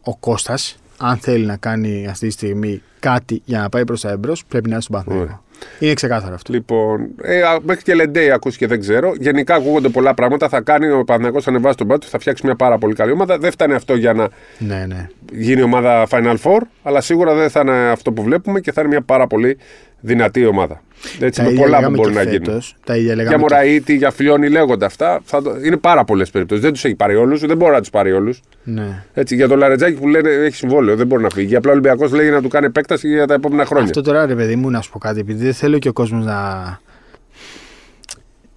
[0.03, 4.09] ο Κώστας, αν θέλει να κάνει αυτή τη στιγμή κάτι για να πάει προς τα
[4.09, 5.43] εμπρός, πρέπει να είναι στον Παναθηναϊκό.
[5.79, 6.53] Είναι ξεκάθαρο αυτό.
[6.53, 9.13] Λοιπόν, ε, α, μέχρι και Λεντέι ακούστηκε δεν ξέρω.
[9.19, 10.49] Γενικά ακούγονται πολλά πράγματα.
[10.49, 13.37] Θα κάνει ο Παναγιώ ανεβάσει τον πάτο, θα φτιάξει μια πάρα πολύ καλή ομάδα.
[13.37, 15.09] Δεν φτάνει αυτό για να Ναι, ναι.
[15.31, 18.89] γίνει ομάδα Final Four, αλλά σίγουρα δεν θα είναι αυτό που βλέπουμε και θα είναι
[18.89, 19.57] μια πάρα πολύ
[19.99, 20.81] δυνατή ομάδα.
[21.19, 22.45] Έτσι, με ίδια πολλά που λέγαμε μπορούν και να γίνουν.
[22.45, 23.35] φέτος, Τα ίδια Για λέγαμε.
[23.35, 25.21] και- Μωραήτη, για Φιλιώνη λέγονται αυτά.
[25.25, 25.55] Θα το...
[25.63, 26.63] Είναι πάρα πολλές περιπτώσεις.
[26.63, 28.41] Δεν τους έχει πάρει όλους, δεν μπορεί να τους πάρει όλους.
[28.63, 29.03] Ναι.
[29.13, 31.55] Έτσι, για τον Λαρετζάκη που λένε έχει συμβόλαιο, δεν μπορεί να φύγει.
[31.55, 33.85] Απλά ο Ολυμπιακός λέει να του κάνει επέκταση για τα επόμενα χρόνια.
[33.85, 36.25] Αυτό τώρα ρε παιδί μου να σου πω κάτι, επειδή δεν θέλω και ο κόσμος
[36.25, 36.79] να.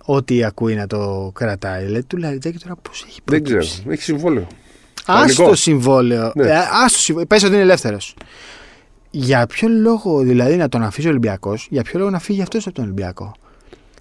[0.05, 1.87] Ό,τι ακούει να το κρατάει.
[1.87, 3.59] Λέει του Λαριτζάκη τώρα πώς έχει Δεν ξέρω.
[3.59, 3.85] προκύψει.
[3.89, 4.43] Έχει συμβόλαιο.
[4.43, 5.49] Α Κανονικό.
[5.49, 6.33] το συμβόλαιο.
[6.35, 6.47] Ναι.
[6.49, 7.27] Ε, ας το συμβόλαιο.
[7.27, 8.15] Πες ότι είναι ελεύθερος.
[9.11, 12.67] Για ποιο λόγο δηλαδή να τον αφήσει ο Ολυμπιακός, για ποιο λόγο να φύγει αυτός
[12.67, 13.33] από τον Ολυμπιακό;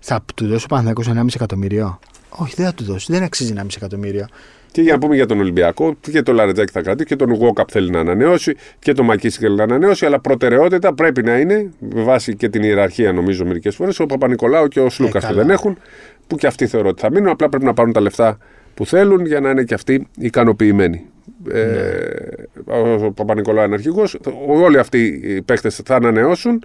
[0.01, 3.11] Θα του δώσει ο Παναθηναϊκός 1,5 εκατομμύριο; Όχι, δεν θα του δώσει.
[3.11, 4.25] Δεν αξίζει 1,5 εκατομμύριο.
[4.71, 7.67] Και για να πούμε για τον Ολυμπιακό, και τον Λαρετζάκη θα κρατήσει και τον Γουόκαπ
[7.71, 10.05] θέλει να ανανεώσει και τον Μακίση θέλει να ανανεώσει.
[10.05, 14.67] Αλλά προτεραιότητα πρέπει να είναι, με βάση και την ιεραρχία νομίζω μερικές φορές, ο Παπα-Νικολάου
[14.67, 15.41] και ο Σλούκας που καλά.
[15.41, 15.77] δεν έχουν,
[16.27, 17.29] που και αυτοί θεωρώ ότι θα μείνουν.
[17.29, 18.37] Απλά πρέπει να πάρουν τα λεφτά
[18.73, 21.05] που θέλουν για να είναι και αυτοί ικανοποιημένοι.
[21.51, 24.17] Ε, ο Παπα-Νικολάου είναι αρχηγός.
[24.47, 26.63] Όλοι αυτοί οι παίχτε θα ανανεώσουν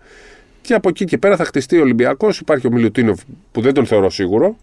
[0.61, 2.39] και από εκεί και πέρα θα χτιστεί ο Ολυμπιακός.
[2.39, 3.21] Υπάρχει ο Μιλουτίνοφ
[3.53, 4.57] που δεν τον θεωρώ σίγουρο,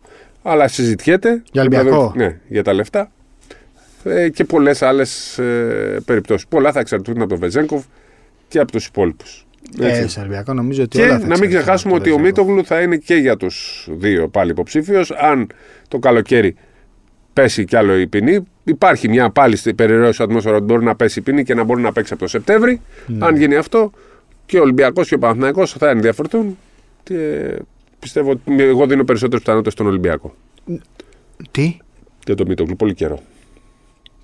[0.43, 1.41] αλλά συζητιέται.
[1.51, 3.11] Για Ολυμπιακό; Ναι, για τα λεφτά.
[4.03, 6.47] ε, και πολλές άλλες ε, περιπτώσεις.
[6.47, 7.83] Πολλά θα εξαρτηθούν από τον Βεζέγκοφ
[8.47, 9.45] και από τους υπόλοιπους.
[9.79, 12.15] Ε, στον Ολυμπιακό νομίζω ότι Και όλα θα να μην εξαρτηθούν ξεχάσουμε από ότι το
[12.15, 12.43] ο Βεζέγκοφ.
[12.43, 15.11] Μίτογλου θα είναι και για τους δύο πάλι υποψήφιος.
[15.11, 15.47] Αν
[15.87, 16.55] το καλοκαίρι
[17.41, 21.19] πέσει κι άλλο η ποινή, υπάρχει μια πάλι στην περιραίωση ατμόσφαιρα ότι μπορεί να πέσει
[21.19, 22.81] η ποινή και να μπορεί να παίξει από το Σεπτέμβρη.
[23.07, 23.25] Ναι.
[23.25, 23.91] Αν γίνει αυτό,
[24.45, 26.57] και ο Ολυμπιακός και ο Παναθηναϊκός θα ενδιαφερθούν.
[27.03, 27.49] Και
[27.99, 30.35] πιστεύω ότι εγώ δίνω περισσότερες πιθανότητες στον Ολυμπιακό.
[31.51, 31.77] Τι,
[32.25, 33.19] Για τον Μίτογλου, πολύ καιρό.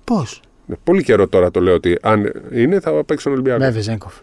[0.04, 3.58] πώς; Ναι, πολύ καιρό τώρα το λέω ότι αν είναι θα παίξει τον Ολυμπιακό.
[3.60, 4.14] Με Βεζέγκοφ.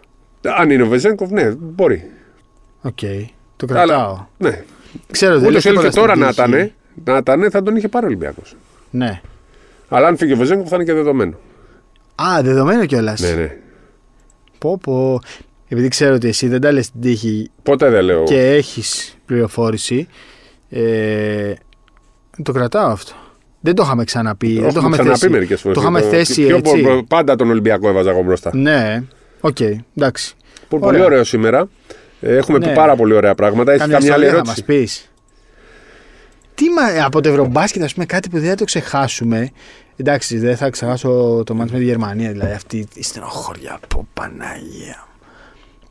[0.58, 2.10] Αν είναι ο Βεζέγκοφ, ναι, μπορεί.
[2.82, 2.98] Οκ.
[3.56, 4.26] Το κρατάω.
[4.38, 4.62] Ναι.
[5.10, 6.72] Ξέρω, δεν Ούτως λέω ή άλλως τίποτα και τώρα στην να τύχη.
[7.02, 8.56] ήταν, να ήταν, θα τον είχε πάρει ο Ολυμπιακός.
[8.94, 9.20] Ναι.
[9.88, 11.36] Αλλά αν φύγει ο Βεζένκοφ θα είναι και δεδομένο.
[12.14, 13.20] Α, δεδομένο κιόλας.
[13.20, 13.56] Ναι, ναι.
[14.58, 15.20] Πω, πω.
[15.68, 18.24] Επειδή ξέρω ότι εσύ δεν τα λες στην τύχη Ποτέ δεν λέω.
[18.24, 20.08] και έχεις πληροφόρηση,
[20.70, 21.52] ε,
[22.42, 23.12] το κρατάω αυτό.
[23.60, 24.46] Δεν το είχαμε ξαναπεί.
[24.52, 25.32] δεν το έχουμε είχαμε ξαναπεί θέσει.
[25.32, 25.76] μερικές φορές.
[25.76, 27.04] Το είχαμε θέσει έτσι.
[27.08, 28.50] Πάντα τον Ολυμπιακό έβαζα εγώ μπροστά.
[28.56, 29.02] Ναι,
[29.40, 29.60] οκ,
[29.96, 30.34] εντάξει.
[30.68, 31.04] Πολύ Ωραία.
[31.04, 31.68] ωραίο σήμερα.
[32.20, 32.66] Ε, Έχουμε Ναι.
[32.68, 33.70] πει πάρα πολύ ωραία πράγματα.
[33.72, 35.08] Έχεις Καμιά καμιά άλλη ιστορία θα ερώτηση; μας πεις.
[36.54, 39.50] Τι μα, από το Ευρωμπάσκετ, ας πούμε, κάτι που δεν θα το ξεχάσουμε.
[39.96, 43.78] Εντάξει, δεν θα ξεχάσω το ματς με τη Γερμανία, δηλαδή αυτή η στενοχώρια.
[43.88, 45.06] Πω Παναγία.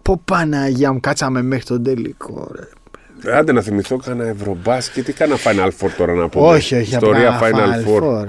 [0.02, 2.52] Πω Παναγία μου, κάτσαμε μέχρι τον τελικό.
[2.56, 3.38] Ρε.
[3.38, 6.45] Άντε να θυμηθώ κανένα Ευρωμπάσκετ ή κανένα Final Four τώρα να πω.
[6.47, 8.26] όχι, όχι, Ιστορία απλά Final Four.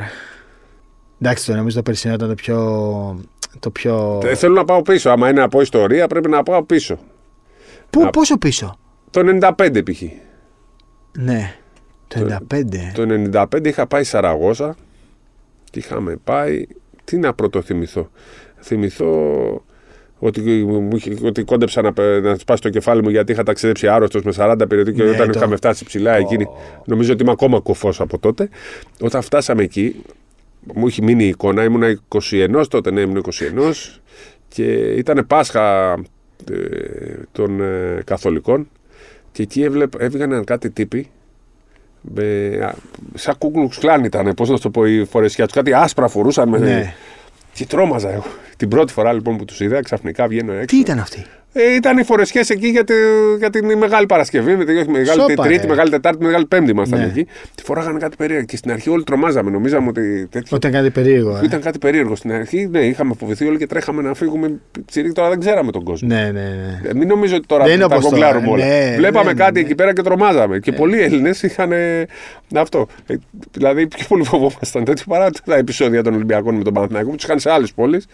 [1.20, 3.20] Εντάξει, το νομίζω το περσινό ήταν το πιο.
[3.60, 4.20] Το πιο...
[4.24, 5.10] Ε, Θέλω να πάω πίσω.
[5.10, 6.98] Άμα είναι να πω ιστορία, πρέπει να πάω πίσω.
[7.90, 8.78] Πού, να- πόσο πίσω;
[9.10, 9.20] Το
[9.58, 10.02] 95 π.χ.
[11.18, 11.54] Ναι,
[12.20, 12.92] το 95.
[12.94, 14.76] Το 95 είχα πάει Σαραγώσα
[15.70, 16.66] και είχαμε πάει.
[17.04, 18.10] Τι να πρώτο θυμηθώ.
[18.60, 19.64] Θυμηθώ
[20.18, 23.88] ότι, μου είχε- ότι κόντεψα να, πε- να σπάσει το κεφάλι μου γιατί είχα ταξιδέψει
[23.88, 26.46] άρρωστος με 40 περιοδοί και Ναι, όταν το- είχαμε φτάσει ψηλά εκείνη.
[26.84, 28.48] Νομίζω ότι είμαι ακόμα κοφός από τότε.
[29.00, 30.02] Όταν φτάσαμε εκεί,
[30.74, 31.64] μου έχει μείνει η εικόνα.
[31.64, 33.72] Ήμουνα 21 τότε, ναι, ήμουν 21
[34.48, 35.92] και ήταν Πάσχα
[36.50, 36.54] ε,
[37.32, 38.68] των ε, Καθολικών
[39.32, 41.08] και εκεί έβλεπ, έβγαιναν κάτι τύποι
[42.12, 42.24] με,
[42.64, 42.74] α,
[43.14, 45.54] σαν κούκλουξ κλάν ήταν, πώς να σου το πω, η φορεσιά τους.
[45.54, 46.48] Κάτι άσπρα φορούσαν.
[46.48, 46.94] Με, Ναι.
[47.52, 48.24] Και τρόμαζα εγώ.
[48.56, 50.64] Την πρώτη φορά λοιπόν που τους είδα, ξαφνικά βγαίνω έξω.
[50.64, 52.94] Τι ήταν αυτή; Ε, ήταν οι φορεσιές εκεί για, τη,
[53.38, 55.68] για την Μεγάλη Παρασκευή, με τη όχι, Μεγάλη Σόπα, Τρίτη, ε.
[55.68, 57.04] Μεγάλη Τετάρτη, Μεγάλη Πέμπτη ήμασταν Ναι.
[57.04, 57.26] εκεί.
[57.54, 58.44] Τη φοράγανε κάτι περίεργο.
[58.46, 59.50] Και στην αρχή όλοι τρομάζαμε.
[59.50, 60.56] Νομίζαμε ότι τέτοιο.
[60.56, 61.36] Όταν κάτι περίεργο.
[61.36, 61.40] Ε.
[61.44, 62.14] Ήταν κάτι περίεργο.
[62.16, 64.52] Στην αρχή, ναι, είχαμε φοβηθεί όλοι και τρέχαμε να φύγουμε.
[64.86, 66.08] Τσιρίκ, τώρα δεν ξέραμε τον κόσμο.
[66.08, 66.88] Ναι, ναι, ναι.
[66.88, 68.64] Ε, μην νομίζω ότι τώρα Δεν είναι τα όπως τώρα, γκογκλάρουμε όλα.
[68.66, 69.60] ναι, Βλέπαμε ναι, κάτι ναι.
[69.60, 70.58] εκεί πέρα και τρομάζαμε.
[70.58, 72.06] Και πολλοί Έλληνες είχαν ε,
[72.54, 72.86] αυτό.
[73.06, 73.14] Ε,
[73.52, 77.24] δηλαδή, πιο πολύ φοβόμασταν τέτοιο παρά τα επεισόδια των Ολυμπιακών με τον Παναθηναϊκό που τους
[77.24, 78.06] είχαν σε άλλες πόλεις.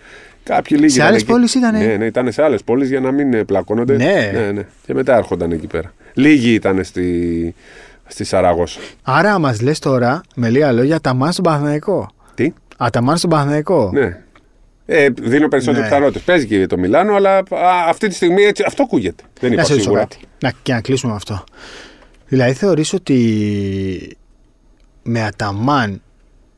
[0.42, 0.90] Κάποιοι λίγοι.
[0.92, 1.30] Σε ήταν άλλες εκεί.
[1.30, 3.96] πόλεις ήτανε; Ναι, ναι, ήταν σε άλλες πόλεις για να μην ε, πλακώνονται.
[3.96, 4.30] Ναι.
[4.34, 4.62] ναι, ναι.
[4.86, 5.92] Και μετά έρχονταν εκεί πέρα.
[6.14, 7.54] Λίγοι ήταν στη,
[8.06, 8.80] στη Σαραγώσα.
[9.02, 12.10] Άρα μας λες τώρα με λίγα λόγια τα μάτια στον Παναθηναϊκό.
[12.34, 13.90] Τι, Α, τα μάτια στον Παναθηναϊκό.
[13.92, 14.18] ναι.
[14.92, 15.88] Ε, δίνω περισσότερες Ναι.
[15.88, 16.22] πιθανότητες.
[16.22, 17.44] Παίζει και το Μιλάνο, αλλά α,
[17.88, 19.22] αυτή τη στιγμή έτσι, αυτό ακούγεται.
[19.40, 20.00] Δεν Να είπα σε ρωτήσω σίγουρα.
[20.08, 20.18] κάτι.
[20.40, 21.44] Να, και να κλείσουμε με αυτό.
[22.28, 24.16] Δηλαδή θεωρείς ότι
[25.02, 26.02] με αταμάν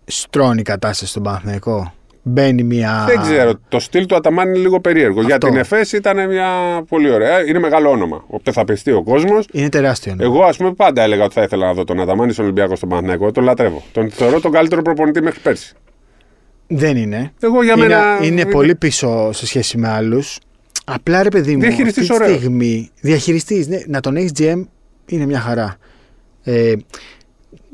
[0.04, 3.04] στρώνει η κατάσταση στον Παναθηναϊκό; Μπαίνει μια.
[3.08, 3.52] Δεν ξέρω.
[3.68, 5.22] Το στυλ του Αταμάν είναι λίγο περίεργο.
[5.22, 5.46] Για Αυτό.
[5.48, 6.48] την ΕΦΕΣ ήταν μια
[6.88, 7.46] πολύ ωραία.
[7.46, 8.24] Είναι μεγάλο όνομα.
[8.26, 9.46] Οπότε θα πιστεί ο κόσμος.
[9.52, 10.14] Είναι τεράστιο.
[10.14, 10.24] ναι.
[10.24, 12.88] Εγώ, ας πούμε, πάντα έλεγα ότι θα ήθελα να δω τον Αταμάν στον Ολυμπιακός στον
[12.88, 13.32] Παναθηναϊκό.
[13.32, 13.82] Τον λατρεύω.
[13.92, 15.74] Τον θεωρώ τον καλύτερο προπονητή μέχρι πέρσι.
[16.66, 17.32] Δεν είναι.
[17.40, 18.18] Εγώ για είναι, μένα.
[18.22, 20.38] είναι πολύ πίσω σε σχέση με άλλους.
[20.84, 22.38] Απλά ρε παιδί μου, Διαχειριστής αυτή τη ωραίος.
[22.40, 22.90] στιγμή.
[23.00, 24.62] Διαχειριστής, ναι, να τον έχεις GM
[25.06, 25.76] είναι μια χαρά.
[26.44, 26.72] Ε,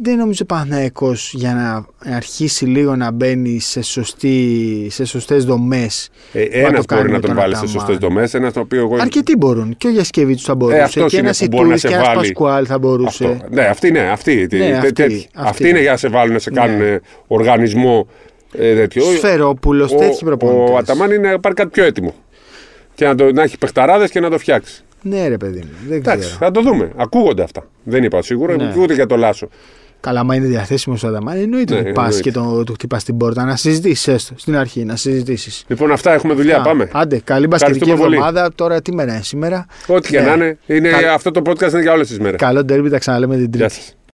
[0.02, 6.38] δεν νομίζω Παναθυναϊκό για να αρχίσει λίγο να μπαίνει σε, σωστή, σε σωστές δομές Ε,
[6.38, 7.78] να ένας το κάνει μπορεί να με τον τον βάλει σε Αταμάν.
[7.80, 8.34] σωστές δομές.
[8.34, 8.96] Ένας το οποίο εγώ.
[9.00, 9.76] Αρκετοί μπορούν.
[9.76, 10.80] Και ο Γιασκεβίτσου θα μπορούσε.
[10.80, 12.18] αυτός και είναι ένας που μπορεί να Ιτούδη σε και ένας βάλει.
[12.18, 13.24] Πασκουάλ θα μπορούσε.
[13.24, 13.46] Αυτό.
[13.50, 14.00] Ναι, αυτή είναι.
[14.00, 15.14] Αυτή, τε- Ναι, τε- αυτή, τέτοιοι.
[15.34, 15.48] αυτή.
[15.50, 18.08] Αυτή είναι για να σε βάλουν να σε κάνουν ε, οργανισμό
[18.52, 19.02] ε, τέτοιο.
[19.02, 20.70] Σφερόπουλο, τέτοιοι ο, προπονητές.
[20.70, 22.14] ο Αταμάν είναι να πάρει κάτι πιο έτοιμο.
[22.94, 24.82] Και να, το, να έχει παιχταράδες και να το φτιάξει.
[25.02, 25.70] Ναι, ρε παιδί μου.
[25.88, 26.36] Δεν Εντάξει, ξέρω.
[26.38, 26.90] θα το δούμε.
[26.96, 27.66] Ακούγονται αυτά.
[27.84, 28.70] Δεν είπα σίγουρα Ναι.
[28.72, 29.48] και ούτε για το Λάσο.
[30.00, 32.22] Καλά, άμα είναι διαθέσιμο ο Αταμάν, εννοείται Ναι, ότι πας εννοείται.
[32.30, 35.64] και το, του χτυπάς την πόρτα να συζητήσεις έστω στην αρχή, να συζητήσεις.
[35.66, 36.60] Λοιπόν, αυτά έχουμε δουλειά.
[36.60, 36.88] Πάμε.
[36.92, 38.26] Άντε, καλή μπασκετική Ευχαριστούμε πολύ.
[38.28, 38.54] εβδομάδα.
[38.54, 40.26] Τώρα τι μέρα είναι σήμερα; Ό,τι και Ναι.
[40.26, 40.58] να είναι.
[40.66, 42.40] είναι Καλ- Αυτό το podcast είναι για όλες τις μέρες.
[42.40, 43.58] Καλό ντέρμπι, τα ξαναλέμε την Τρίτη.
[43.58, 43.96] Γεια σας.